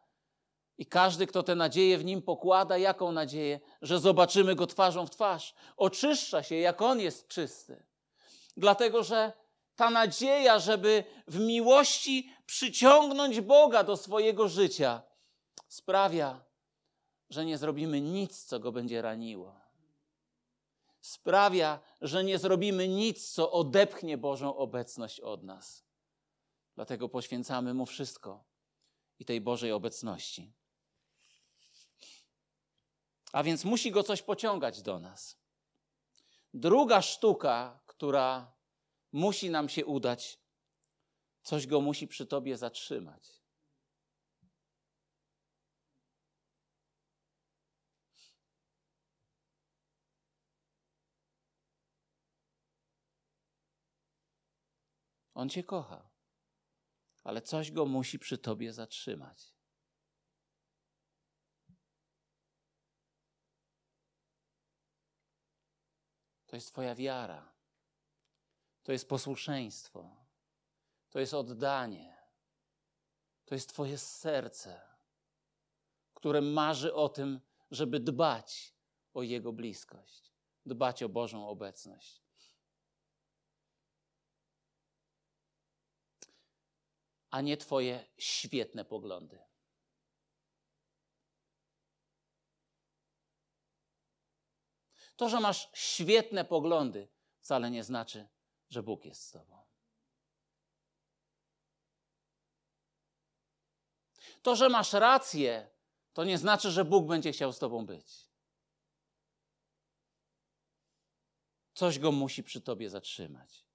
i 0.79 0.87
każdy, 0.87 1.27
kto 1.27 1.43
tę 1.43 1.55
nadzieję 1.55 1.99
w 1.99 2.05
nim 2.05 2.23
pokłada, 2.23 2.79
jaką 2.79 3.13
nadzieję? 3.13 3.61
Że 3.83 3.99
zobaczymy 3.99 4.55
go 4.55 4.67
twarzą 4.67 5.07
w 5.07 5.11
twarz. 5.11 5.55
Oczyszcza 5.77 6.43
się, 6.43 6.55
jak 6.55 6.83
on 6.83 7.01
jest 7.01 7.29
czysty. 7.29 7.83
Dlatego, 8.57 9.03
że 9.03 9.33
ta 9.77 9.91
nadzieja, 9.91 10.59
żeby 10.59 11.05
w 11.29 11.39
miłości 11.39 12.31
przyciągnąć 12.47 13.41
Boga 13.41 13.85
do 13.85 13.97
swojego 13.97 14.49
życia, 14.49 15.03
sprawia, 15.69 16.45
że 17.31 17.45
nie 17.45 17.59
zrobimy 17.59 18.01
nic, 18.01 18.45
co 18.45 18.61
go 18.61 18.73
będzie 18.73 19.03
raniło. 19.03 19.61
Sprawia, 21.01 21.81
że 22.01 22.25
nie 22.25 22.39
zrobimy 22.39 22.89
nic, 22.89 23.31
co 23.31 23.53
odepchnie 23.53 24.19
Bożą 24.19 24.57
obecność 24.57 25.21
od 25.21 25.43
nas. 25.43 25.85
Dlatego 26.75 27.09
poświęcamy 27.09 27.75
mu 27.75 27.87
wszystko 27.87 28.45
i 29.19 29.25
tej 29.25 29.41
Bożej 29.41 29.73
obecności. 29.73 30.53
A 33.33 33.43
więc 33.43 33.65
musi 33.65 33.91
go 33.91 34.03
coś 34.03 34.23
pociągać 34.23 34.83
do 34.83 35.01
nas. 35.01 35.39
Druga 36.55 37.03
sztuka, 37.03 37.81
która 37.87 38.53
musi 39.13 39.51
nam 39.51 39.69
się 39.69 39.87
udać, 39.87 40.41
coś 41.43 41.67
go 41.67 41.81
musi 41.81 42.09
przy 42.09 42.27
tobie 42.27 42.57
zatrzymać. 42.57 43.43
On 55.35 55.49
cię 55.49 55.65
kocha, 55.65 56.12
ale 57.25 57.43
coś 57.43 57.71
go 57.71 57.87
musi 57.87 58.19
przy 58.19 58.39
tobie 58.39 58.73
zatrzymać. 58.73 59.55
To 66.47 66.57
jest 66.57 66.69
Twoja 66.73 66.95
wiara. 66.95 67.53
To 68.83 68.93
jest 68.93 69.09
posłuszeństwo. 69.09 70.17
To 71.11 71.21
jest 71.21 71.35
oddanie. 71.35 72.17
To 73.45 73.55
jest 73.55 73.69
Twoje 73.69 73.99
serce, 73.99 74.81
które 76.15 76.41
marzy 76.41 76.95
o 76.95 77.09
tym, 77.09 77.41
żeby 77.71 78.01
dbać 78.01 78.75
o 79.15 79.23
Jego 79.23 79.53
bliskość, 79.53 80.33
dbać 80.67 81.03
o 81.03 81.09
Bożą 81.09 81.49
obecność. 81.49 82.22
A 87.33 87.41
nie 87.41 87.57
Twoje 87.57 88.07
świetne 88.19 88.85
poglądy. 88.85 89.39
To, 95.17 95.29
że 95.29 95.41
masz 95.41 95.71
świetne 95.75 96.45
poglądy, 96.45 97.09
wcale 97.41 97.71
nie 97.71 97.85
znaczy, 97.85 98.29
że 98.71 98.83
Bóg 98.83 99.05
jest 99.05 99.23
z 99.23 99.31
Tobą. 99.31 99.63
To, 104.43 104.57
że 104.57 104.69
masz 104.69 104.93
rację, 104.93 105.71
to 106.13 106.25
nie 106.25 106.39
znaczy, 106.39 106.71
że 106.71 106.85
Bóg 106.85 107.07
będzie 107.07 107.33
chciał 107.33 107.53
z 107.53 107.59
Tobą 107.59 107.87
być. 107.87 108.29
Coś 111.75 111.99
go 111.99 112.13
musi 112.13 112.43
przy 112.43 112.61
Tobie 112.61 112.91
zatrzymać. 112.91 113.72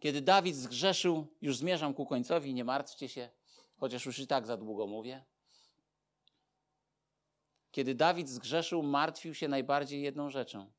Kiedy 0.00 0.22
Dawid 0.22 0.56
zgrzeszył, 0.56 1.26
już 1.42 1.56
zmierzam 1.56 1.94
ku 1.94 2.06
końcowi, 2.06 2.54
nie 2.54 2.64
martwcie 2.64 3.08
się, 3.08 3.30
chociaż 3.76 4.06
już 4.06 4.18
i 4.18 4.26
tak 4.26 4.46
za 4.46 4.56
długo 4.56 4.86
mówię. 4.86 5.24
Kiedy 7.70 7.94
Dawid 7.94 8.28
zgrzeszył, 8.28 8.82
martwił 8.82 9.34
się 9.34 9.48
najbardziej 9.48 10.02
jedną 10.02 10.30
rzeczą: 10.30 10.72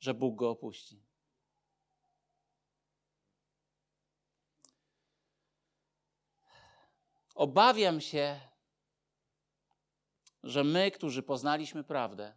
że 0.00 0.14
Bóg 0.14 0.36
go 0.36 0.50
opuści. 0.50 1.02
Obawiam 7.34 8.00
się, 8.00 8.40
że 10.42 10.64
my, 10.64 10.90
którzy 10.90 11.22
poznaliśmy 11.22 11.84
prawdę, 11.84 12.36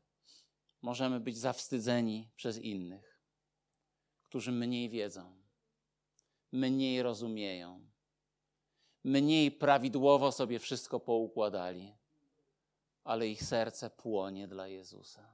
możemy 0.81 1.19
być 1.19 1.37
zawstydzeni 1.37 2.29
przez 2.35 2.57
innych, 2.57 3.21
którzy 4.23 4.51
mniej 4.51 4.89
wiedzą, 4.89 5.36
mniej 6.51 7.01
rozumieją, 7.01 7.87
mniej 9.03 9.51
prawidłowo 9.51 10.31
sobie 10.31 10.59
wszystko 10.59 10.99
poukładali 10.99 11.97
ale 13.07 13.27
ich 13.27 13.43
serce 13.43 13.89
płonie 13.89 14.47
dla 14.47 14.67
Jezusa. 14.67 15.29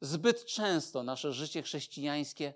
Zbyt 0.00 0.44
często 0.44 1.02
nasze 1.02 1.32
życie 1.32 1.62
chrześcijańskie 1.62 2.54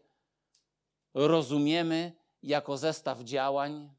rozumiemy 1.14 2.12
jako 2.42 2.76
zestaw 2.76 3.20
działań, 3.20 3.94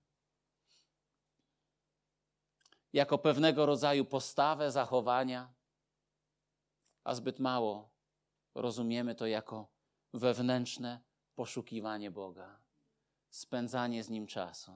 jako 2.94 3.18
pewnego 3.18 3.66
rodzaju 3.66 4.06
postawę, 4.06 4.72
zachowania, 4.72 5.54
a 7.04 7.16
zbyt 7.16 7.40
mało 7.40 7.95
rozumiemy 8.56 9.16
to 9.16 9.28
jako 9.28 9.72
wewnętrzne 10.14 11.02
poszukiwanie 11.36 12.12
Boga 12.12 12.66
spędzanie 13.36 14.04
z 14.04 14.10
Nim 14.10 14.28
czasu. 14.28 14.72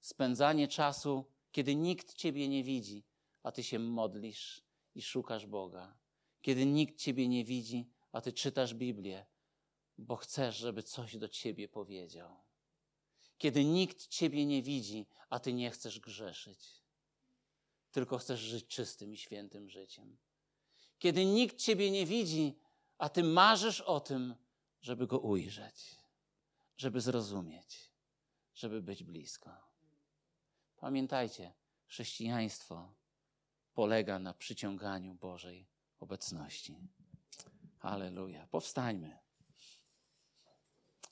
Spędzanie 0.00 0.68
czasu, 0.68 1.24
kiedy 1.52 1.74
nikt 1.74 2.14
Ciebie 2.14 2.48
nie 2.48 2.64
widzi, 2.64 3.04
a 3.42 3.52
Ty 3.52 3.62
się 3.62 3.78
modlisz 3.78 4.62
i 4.94 5.02
szukasz 5.02 5.46
Boga. 5.46 5.98
Kiedy 6.42 6.66
nikt 6.66 6.98
Ciebie 6.98 7.28
nie 7.28 7.44
widzi, 7.44 7.90
a 8.12 8.20
Ty 8.20 8.32
czytasz 8.32 8.74
Biblię, 8.74 9.26
bo 9.98 10.16
chcesz, 10.16 10.56
żeby 10.56 10.82
coś 10.82 11.16
do 11.16 11.28
Ciebie 11.28 11.68
powiedział. 11.68 12.36
Kiedy 13.38 13.64
nikt 13.64 14.06
Ciebie 14.06 14.46
nie 14.46 14.62
widzi, 14.62 15.06
a 15.30 15.40
Ty 15.40 15.52
nie 15.52 15.70
chcesz 15.70 16.00
grzeszyć, 16.00 16.82
tylko 17.90 18.18
chcesz 18.18 18.40
żyć 18.40 18.66
czystym 18.66 19.12
i 19.12 19.16
świętym 19.16 19.68
życiem. 19.68 20.16
Kiedy 20.98 21.24
nikt 21.24 21.56
Ciebie 21.56 21.90
nie 21.90 22.06
widzi, 22.06 22.58
a 22.98 23.08
Ty 23.08 23.22
marzysz 23.22 23.80
o 23.80 24.00
tym, 24.00 24.34
żeby 24.80 25.06
Go 25.06 25.18
ujrzeć 25.18 26.06
żeby 26.76 27.00
zrozumieć, 27.00 27.90
żeby 28.54 28.82
być 28.82 29.04
blisko. 29.04 29.50
Pamiętajcie, 30.76 31.52
chrześcijaństwo 31.86 32.94
polega 33.74 34.18
na 34.18 34.34
przyciąganiu 34.34 35.14
Bożej 35.14 35.68
obecności. 35.98 36.76
Halleluja. 37.78 38.46
Powstańmy. 38.46 39.18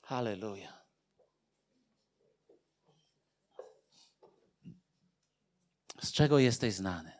Halleluja. 0.01 0.85
Z 6.01 6.11
czego 6.11 6.39
jesteś 6.39 6.73
znany? 6.73 7.11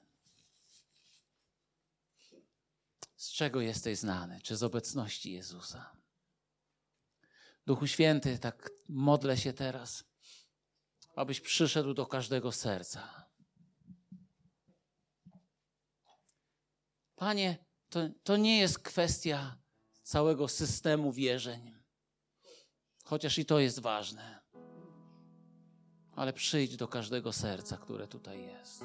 Z 3.16 3.25
czego 3.36 3.62
jesteś 3.62 3.98
znany? 3.98 4.42
Czy 4.42 4.56
z 4.56 4.64
obecności 4.64 5.32
Jezusa? 5.32 5.98
Duchu 7.66 7.88
Święty, 7.88 8.40
tak 8.40 8.70
modlę 8.90 9.38
się 9.38 9.54
teraz, 9.54 10.04
abyś 11.16 11.42
przyszedł 11.42 11.94
do 11.94 12.06
każdego 12.06 12.52
serca. 12.52 13.30
Panie, 17.16 17.66
To, 17.90 18.00
to 18.24 18.38
nie 18.38 18.60
jest 18.60 18.80
kwestia 18.80 19.58
całego 20.04 20.48
systemu 20.48 21.12
wierzeń, 21.12 21.76
chociaż 23.04 23.38
i 23.38 23.46
to 23.46 23.60
jest 23.60 23.80
ważne. 23.80 24.42
Ale 26.16 26.34
przyjdź 26.34 26.78
do 26.78 26.88
każdego 26.88 27.34
serca, 27.34 27.78
które 27.78 28.08
tutaj 28.08 28.42
jest. 28.42 28.84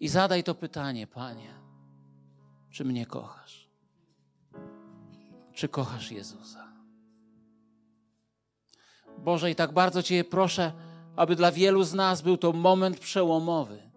I 0.00 0.08
zadaj 0.08 0.44
to 0.44 0.54
pytanie, 0.54 1.06
Panie, 1.06 1.54
czy 2.70 2.84
mnie 2.84 3.06
kochasz? 3.06 3.68
Czy 5.52 5.68
kochasz 5.68 6.10
Jezusa? 6.10 6.72
Boże, 9.18 9.50
i 9.50 9.54
tak 9.54 9.72
bardzo 9.72 10.02
Cię 10.02 10.24
proszę, 10.24 10.72
aby 11.16 11.36
dla 11.36 11.52
wielu 11.52 11.84
z 11.84 11.94
nas 11.94 12.22
był 12.22 12.36
to 12.36 12.52
moment 12.52 13.00
przełomowy. 13.00 13.90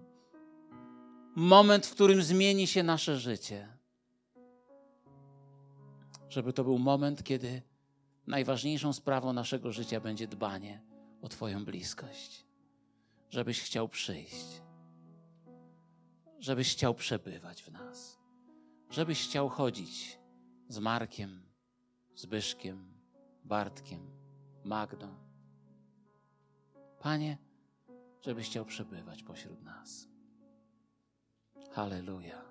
Moment, 1.36 1.86
w 1.86 1.92
którym 1.92 2.22
zmieni 2.22 2.68
się 2.68 2.84
nasze 2.84 3.18
życie. 3.18 3.68
Żeby 6.30 6.54
to 6.54 6.64
był 6.64 6.80
moment, 6.80 7.24
kiedy 7.24 7.62
najważniejszą 8.28 8.94
sprawą 8.94 9.34
naszego 9.34 9.72
życia 9.72 10.00
będzie 10.00 10.28
dbanie 10.28 10.82
o 11.22 11.30
Twoją 11.30 11.66
bliskość. 11.66 12.46
Żebyś 13.30 13.62
chciał 13.62 13.90
przyjść. 13.90 14.62
Żebyś 16.40 16.72
chciał 16.72 16.96
przebywać 16.96 17.64
w 17.64 17.72
nas. 17.72 18.20
Żebyś 18.90 19.24
chciał 19.24 19.50
chodzić 19.50 20.20
z 20.68 20.80
Markiem, 20.80 21.42
Zbyszkiem, 22.16 22.94
Bartkiem, 23.46 24.12
Magdą. 24.64 25.16
Panie, 27.00 27.38
żebyś 28.22 28.50
chciał 28.50 28.66
przebywać 28.66 29.24
pośród 29.24 29.62
nas. 29.64 30.08
Halleluja. 31.72 32.42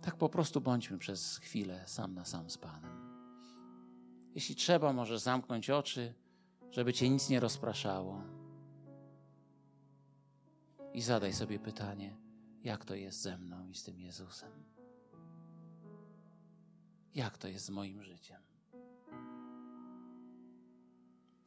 Tak 0.00 0.16
po 0.16 0.28
prostu 0.28 0.60
bądźmy 0.60 0.98
przez 0.98 1.38
chwilę 1.38 1.84
sam 1.86 2.14
na 2.14 2.24
sam 2.24 2.50
z 2.50 2.58
Panem. 2.58 3.04
Jeśli 4.34 4.54
trzeba, 4.54 4.92
możesz 4.92 5.20
zamknąć 5.20 5.70
oczy, 5.70 6.14
żeby 6.70 6.92
cię 6.92 7.10
nic 7.10 7.28
nie 7.28 7.40
rozpraszało. 7.40 8.33
I 10.94 11.02
zadaj 11.02 11.32
sobie 11.32 11.58
pytanie, 11.58 12.16
jak 12.62 12.84
to 12.84 12.94
jest 12.94 13.20
ze 13.22 13.38
mną 13.38 13.68
i 13.68 13.74
z 13.74 13.84
tym 13.84 14.00
Jezusem? 14.00 14.64
Jak 17.14 17.38
to 17.38 17.48
jest 17.48 17.64
z 17.64 17.70
moim 17.70 18.02
życiem? 18.02 18.42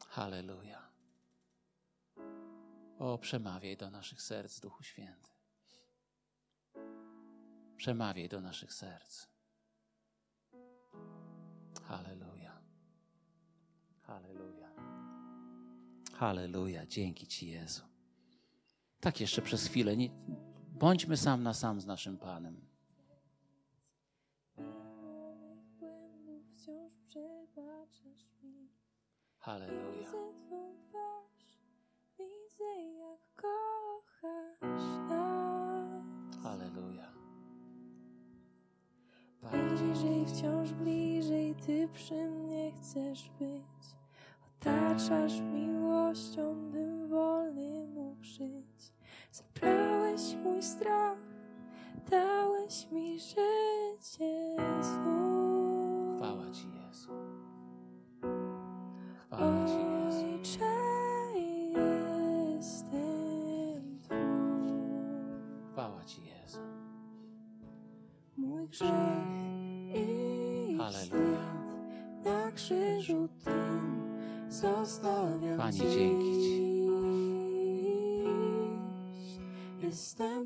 Halleluja. 0.08 0.92
O, 3.00 3.18
przemawiaj 3.18 3.78
do 3.78 3.92
naszych 3.92 4.22
serc, 4.22 4.60
Duchu 4.60 4.84
Święty. 4.84 5.30
Przemawiaj 7.78 8.30
do 8.30 8.42
naszych 8.42 8.74
serc. 8.74 9.28
Halleluja. 11.84 12.62
Halleluja. 14.02 14.72
Halleluja. 16.14 16.86
Dzięki 16.86 17.28
Ci, 17.28 17.48
Jezu. 17.48 17.97
Tak 19.00 19.22
jeszcze 19.22 19.42
przez 19.42 19.68
chwilę. 19.68 19.98
Nie, 19.98 20.10
bądźmy 20.74 21.18
sam 21.18 21.44
na 21.44 21.54
sam 21.54 21.82
z 21.82 21.86
naszym 21.86 22.18
Panem. 22.18 22.62
Halleluja. 29.40 30.12
Halleluja. 36.44 37.08
Bliżej, 39.52 40.26
wciąż 40.26 40.74
bliżej, 40.74 41.56
Ty 41.66 41.88
przy 41.94 42.30
mnie 42.30 42.72
chcesz 42.72 43.30
być. 43.40 43.96
Otaczasz 44.48 45.40
miłością, 45.42 46.72
bym 46.72 46.87
dałeś 52.10 52.92
mi 52.92 53.20
życie 53.20 54.56
znów. 54.82 56.18
Chwała 56.18 56.52
Ci, 56.52 56.68
Jezu. 56.72 57.12
Chwała 59.28 59.66
Ci, 59.66 59.74
Jezu. 59.74 60.26
Ojcze, 60.36 60.76
jestem 62.56 64.00
Twój. 64.02 64.18
Chwała 65.72 66.04
Ci, 66.04 66.22
Jezu. 66.26 66.60
Mój 68.38 68.68
grzech 68.68 68.90
i 69.96 70.78
Halleluja. 70.78 71.54
na 72.26 72.52
krzyżu 72.52 73.28
tym 73.44 74.04
zostawiam 74.50 75.58
Panie, 75.58 75.78
dzięki 75.80 76.32
Ci. 76.42 76.68
Jestem 79.82 80.37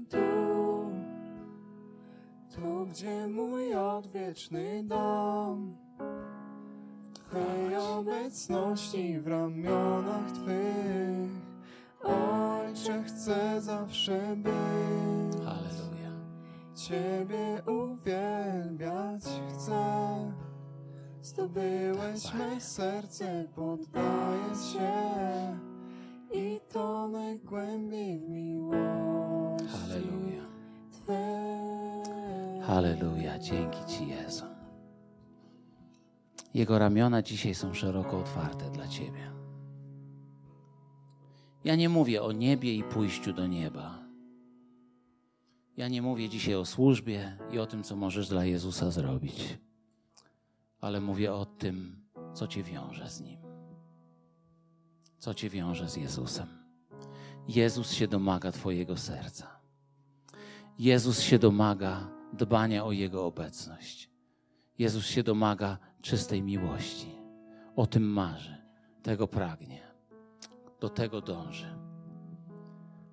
gdzie 3.02 3.28
mój 3.28 3.76
odwieczny 3.76 4.84
dom. 4.84 5.78
W 7.14 7.30
Twej 7.30 7.76
obecności 7.76 9.20
w 9.20 9.28
ramionach 9.28 10.32
Twych, 10.32 11.32
Ojcze, 12.04 13.04
chcę 13.04 13.62
zawsze 13.62 14.36
być. 14.36 15.46
Halleluja. 15.46 16.12
Ciebie 16.76 17.62
uwielbiać 17.66 19.24
chcę. 19.50 20.32
Zdobyłeś 21.22 22.34
me 22.34 22.62
serce, 22.62 23.46
poddaję 23.56 24.56
się 24.74 24.92
i 26.34 26.60
to 26.70 27.08
najgłębiej 27.08 28.20
w 28.20 28.30
miłości 28.30 29.01
Dzięki 33.42 33.86
Ci, 33.86 34.08
Jezu. 34.08 34.46
Jego 36.54 36.80
ramiona 36.80 37.22
dzisiaj 37.22 37.56
są 37.56 37.74
szeroko 37.74 38.20
otwarte 38.20 38.70
dla 38.70 38.88
Ciebie. 38.88 39.32
Ja 41.64 41.76
nie 41.76 41.90
mówię 41.90 42.24
o 42.24 42.32
niebie 42.32 42.76
i 42.76 42.84
pójściu 42.84 43.34
do 43.34 43.48
nieba. 43.48 44.00
Ja 45.78 45.88
nie 45.88 46.02
mówię 46.02 46.30
dzisiaj 46.30 46.56
o 46.56 46.66
służbie 46.66 47.38
i 47.52 47.60
o 47.60 47.66
tym, 47.66 47.84
co 47.84 47.96
możesz 47.96 48.30
dla 48.30 48.46
Jezusa 48.46 48.92
zrobić, 48.92 49.58
ale 50.82 51.02
mówię 51.02 51.34
o 51.34 51.46
tym, 51.46 52.06
co 52.34 52.48
Cię 52.48 52.64
wiąże 52.64 53.10
z 53.10 53.22
Nim. 53.22 53.40
Co 55.20 55.34
Cię 55.34 55.50
wiąże 55.50 55.90
z 55.90 55.96
Jezusem. 55.96 56.48
Jezus 57.48 57.92
się 57.92 58.08
domaga 58.08 58.52
Twojego 58.52 58.98
serca. 58.98 59.60
Jezus 60.80 61.20
się 61.20 61.40
domaga 61.40 62.21
dbania 62.34 62.86
o 62.86 62.92
Jego 62.92 63.26
obecność. 63.26 64.10
Jezus 64.80 65.06
się 65.06 65.24
domaga 65.24 65.78
czystej 66.02 66.42
miłości. 66.42 67.12
O 67.76 67.88
tym 67.88 68.04
marzy, 68.04 68.58
tego 69.04 69.28
pragnie, 69.28 69.82
do 70.80 70.90
tego 70.90 71.22
dąży. 71.22 71.76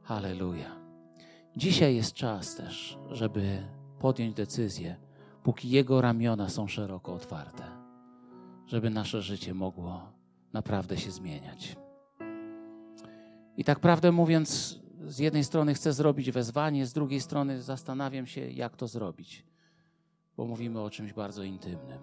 Halleluja. 0.03 0.77
Dzisiaj 1.57 1.97
jest 1.97 2.13
czas 2.13 2.57
też, 2.57 2.99
żeby 3.11 3.63
podjąć 3.99 4.35
decyzję, 4.35 4.97
póki 5.43 5.71
Jego 5.71 6.01
ramiona 6.01 6.49
są 6.49 6.69
szeroko 6.69 7.15
otwarte, 7.15 7.65
żeby 8.67 8.91
nasze 8.91 9.23
życie 9.23 9.55
mogło 9.55 10.13
naprawdę 10.53 10.97
się 10.97 11.11
zmieniać. 11.11 11.77
I 13.57 13.65
tak 13.65 13.81
prawdę 13.81 14.13
mówiąc, 14.13 14.81
z 15.07 15.19
jednej 15.19 15.45
strony 15.45 15.75
chcę 15.75 15.93
zrobić 15.93 16.31
wezwanie, 16.31 16.87
z 16.87 16.93
drugiej 16.93 17.21
strony 17.21 17.63
zastanawiam 17.63 18.27
się, 18.27 18.51
jak 18.51 18.77
to 18.77 18.89
zrobić, 18.89 19.45
bo 20.37 20.45
mówimy 20.45 20.81
o 20.81 20.91
czymś 20.91 21.13
bardzo 21.13 21.43
intymnym. 21.43 21.99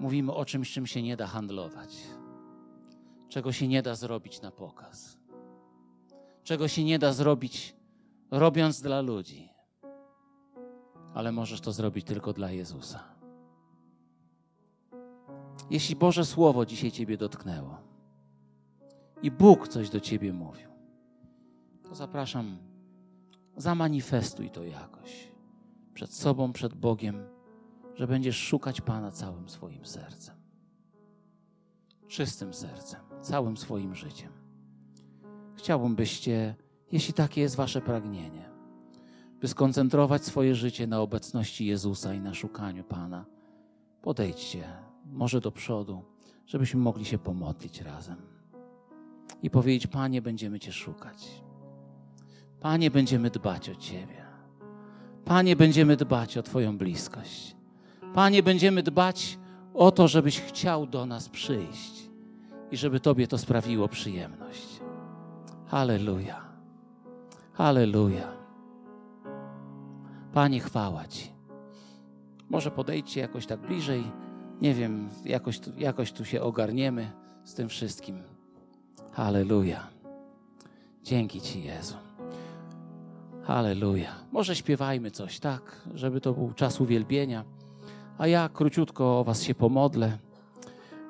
Mówimy 0.00 0.34
o 0.34 0.44
czymś, 0.44 0.72
czym 0.72 0.86
się 0.86 1.02
nie 1.02 1.16
da 1.16 1.26
handlować, 1.26 1.96
czego 3.28 3.52
się 3.52 3.68
nie 3.68 3.82
da 3.82 3.94
zrobić 3.94 4.40
na 4.40 4.50
pokaz, 4.50 5.18
czego 6.44 6.68
się 6.68 6.84
nie 6.84 6.98
da 6.98 7.12
zrobić 7.12 7.76
robiąc 8.30 8.80
dla 8.80 9.00
ludzi, 9.00 9.48
ale 11.14 11.32
możesz 11.32 11.60
to 11.60 11.72
zrobić 11.72 12.06
tylko 12.06 12.32
dla 12.32 12.50
Jezusa. 12.50 13.04
Jeśli 15.70 15.96
Boże 15.96 16.24
Słowo 16.24 16.66
dzisiaj 16.66 16.90
Ciebie 16.90 17.16
dotknęło 17.16 17.78
i 19.22 19.30
Bóg 19.30 19.68
coś 19.68 19.90
do 19.90 20.00
Ciebie 20.00 20.32
mówił, 20.32 20.67
to 21.88 21.94
zapraszam, 21.94 22.58
zamanifestuj 23.56 24.50
to 24.50 24.64
jakoś 24.64 25.32
przed 25.94 26.14
sobą, 26.14 26.52
przed 26.52 26.74
Bogiem, 26.74 27.26
że 27.94 28.06
będziesz 28.06 28.36
szukać 28.36 28.80
Pana 28.80 29.10
całym 29.10 29.48
swoim 29.48 29.86
sercem. 29.86 30.36
Czystym 32.08 32.54
sercem, 32.54 33.00
całym 33.20 33.56
swoim 33.56 33.94
życiem. 33.94 34.32
Chciałbym, 35.54 35.96
byście, 35.96 36.54
jeśli 36.92 37.14
takie 37.14 37.40
jest 37.40 37.56
Wasze 37.56 37.80
pragnienie, 37.80 38.50
by 39.40 39.48
skoncentrować 39.48 40.24
swoje 40.24 40.54
życie 40.54 40.86
na 40.86 41.00
obecności 41.00 41.66
Jezusa 41.66 42.14
i 42.14 42.20
na 42.20 42.34
szukaniu 42.34 42.84
Pana. 42.84 43.24
Podejdźcie, 44.02 44.64
może 45.04 45.40
do 45.40 45.52
przodu, 45.52 46.04
żebyśmy 46.46 46.80
mogli 46.80 47.04
się 47.04 47.18
pomodlić 47.18 47.80
razem 47.80 48.16
i 49.42 49.50
powiedzieć: 49.50 49.86
Panie, 49.86 50.22
będziemy 50.22 50.60
Cię 50.60 50.72
szukać. 50.72 51.47
Panie, 52.60 52.90
będziemy 52.90 53.30
dbać 53.30 53.70
o 53.70 53.74
Ciebie. 53.74 54.24
Panie, 55.24 55.56
będziemy 55.56 55.96
dbać 55.96 56.36
o 56.38 56.42
Twoją 56.42 56.78
bliskość. 56.78 57.56
Panie, 58.14 58.42
będziemy 58.42 58.82
dbać 58.82 59.38
o 59.74 59.90
to, 59.90 60.08
żebyś 60.08 60.40
chciał 60.40 60.86
do 60.86 61.06
nas 61.06 61.28
przyjść 61.28 62.10
i 62.70 62.76
żeby 62.76 63.00
Tobie 63.00 63.26
to 63.26 63.38
sprawiło 63.38 63.88
przyjemność. 63.88 64.80
Halleluja. 65.66 66.40
Halleluja. 67.52 68.28
Panie, 70.32 70.60
chwała 70.60 71.06
Ci. 71.06 71.32
Może 72.50 72.70
podejdźcie 72.70 73.20
jakoś 73.20 73.46
tak 73.46 73.60
bliżej. 73.60 74.04
Nie 74.60 74.74
wiem, 74.74 75.08
jakoś 75.24 75.60
jakoś 75.76 76.12
tu 76.12 76.24
się 76.24 76.42
ogarniemy 76.42 77.10
z 77.44 77.54
tym 77.54 77.68
wszystkim. 77.68 78.22
Halleluja. 79.12 79.86
Dzięki 81.02 81.40
Ci, 81.40 81.62
Jezu. 81.62 82.07
Halleluja. 83.48 84.14
Może 84.32 84.56
śpiewajmy 84.56 85.10
coś, 85.10 85.38
tak, 85.38 85.88
żeby 85.94 86.20
to 86.20 86.32
był 86.32 86.52
czas 86.52 86.80
uwielbienia. 86.80 87.44
A 88.18 88.26
ja 88.26 88.48
króciutko 88.48 89.20
o 89.20 89.24
Was 89.24 89.42
się 89.42 89.54
pomodlę 89.54 90.18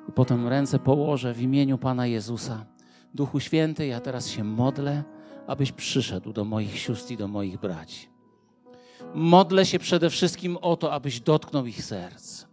i 0.09 0.11
potem 0.11 0.47
ręce 0.47 0.79
położę 0.79 1.33
w 1.33 1.41
imieniu 1.41 1.77
Pana 1.77 2.07
Jezusa. 2.07 2.65
Duchu 3.13 3.39
Święty, 3.39 3.87
ja 3.87 3.99
teraz 3.99 4.27
się 4.27 4.43
modlę, 4.43 5.03
abyś 5.47 5.71
przyszedł 5.71 6.33
do 6.33 6.45
moich 6.45 6.79
sióstr 6.79 7.11
i 7.11 7.17
do 7.17 7.27
moich 7.27 7.59
braci. 7.59 8.07
Modlę 9.15 9.65
się 9.65 9.79
przede 9.79 10.09
wszystkim 10.09 10.57
o 10.57 10.77
to, 10.77 10.93
abyś 10.93 11.19
dotknął 11.19 11.65
ich 11.65 11.83
serc. 11.83 12.45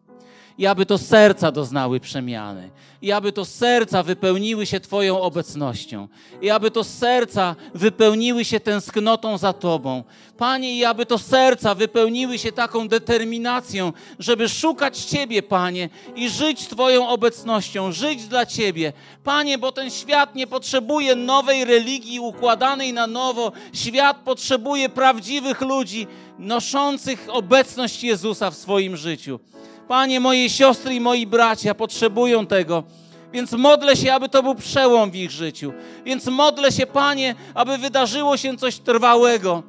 I 0.59 0.66
aby 0.66 0.86
to 0.86 0.98
serca 0.98 1.52
doznały 1.52 2.00
przemiany. 2.00 2.70
I 3.02 3.12
aby 3.12 3.32
to 3.32 3.44
serca 3.44 4.02
wypełniły 4.02 4.66
się 4.66 4.80
Twoją 4.80 5.20
obecnością. 5.20 6.09
I 6.42 6.50
aby 6.50 6.70
to 6.70 6.84
serca 6.84 7.57
wypełniły 7.74 8.44
się 8.44 8.61
tęsknotą 8.61 9.38
za 9.38 9.52
Tobą. 9.52 10.04
Panie, 10.38 10.76
i 10.76 10.84
aby 10.84 11.07
to 11.07 11.18
serca 11.18 11.74
wypełniły 11.74 12.38
się 12.38 12.52
taką 12.52 12.88
determinacją, 12.88 13.92
żeby 14.18 14.48
szukać 14.48 14.98
Ciebie, 14.98 15.42
Panie, 15.42 15.88
i 16.14 16.30
żyć 16.30 16.68
Twoją 16.68 17.09
obecnością, 17.09 17.92
żyć 17.92 18.26
dla 18.26 18.46
Ciebie. 18.46 18.92
Panie, 19.24 19.59
bo 19.59 19.72
ten 19.72 19.90
świat 19.90 20.34
nie 20.34 20.46
potrzebuje 20.46 21.16
nowej 21.16 21.64
religii 21.64 22.20
układanej 22.20 22.92
na 22.92 23.07
nowo. 23.07 23.52
Świat 23.72 24.16
potrzebuje 24.16 24.88
prawdziwych 24.88 25.61
ludzi, 25.61 26.07
noszących 26.38 27.26
obecność 27.30 28.04
Jezusa 28.04 28.50
w 28.50 28.57
swoim 28.57 28.96
życiu. 28.96 29.40
Panie, 29.89 30.20
moje 30.20 30.51
siostry 30.51 30.95
i 30.95 31.01
moi 31.01 31.26
bracia 31.26 31.74
potrzebują 31.74 32.47
tego. 32.47 32.84
Więc 33.32 33.53
modlę 33.53 33.97
się, 33.97 34.14
aby 34.14 34.28
to 34.28 34.43
był 34.43 34.55
przełom 34.55 35.11
w 35.11 35.14
ich 35.16 35.30
życiu. 35.30 35.72
Więc 36.05 36.26
modlę 36.26 36.72
się, 36.72 36.87
Panie, 36.87 37.34
aby 37.55 37.78
wydarzyło 37.78 38.37
się 38.37 38.57
coś 38.57 38.78
trwałego. 38.78 39.62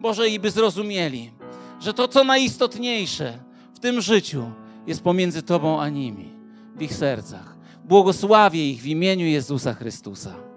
Boże, 0.00 0.28
i 0.28 0.38
by 0.38 0.50
zrozumieli, 0.50 1.30
że 1.80 1.94
to, 1.94 2.08
co 2.08 2.24
najistotniejsze 2.24 3.38
w 3.74 3.78
tym 3.78 4.00
życiu, 4.00 4.50
jest 4.86 5.02
pomiędzy 5.02 5.42
Tobą 5.42 5.80
a 5.80 5.88
nimi, 5.88 6.32
w 6.76 6.82
ich 6.82 6.94
sercach. 6.94 7.56
Błogosławię 7.84 8.70
ich 8.70 8.82
w 8.82 8.86
imieniu 8.86 9.26
Jezusa 9.26 9.74
Chrystusa. 9.74 10.51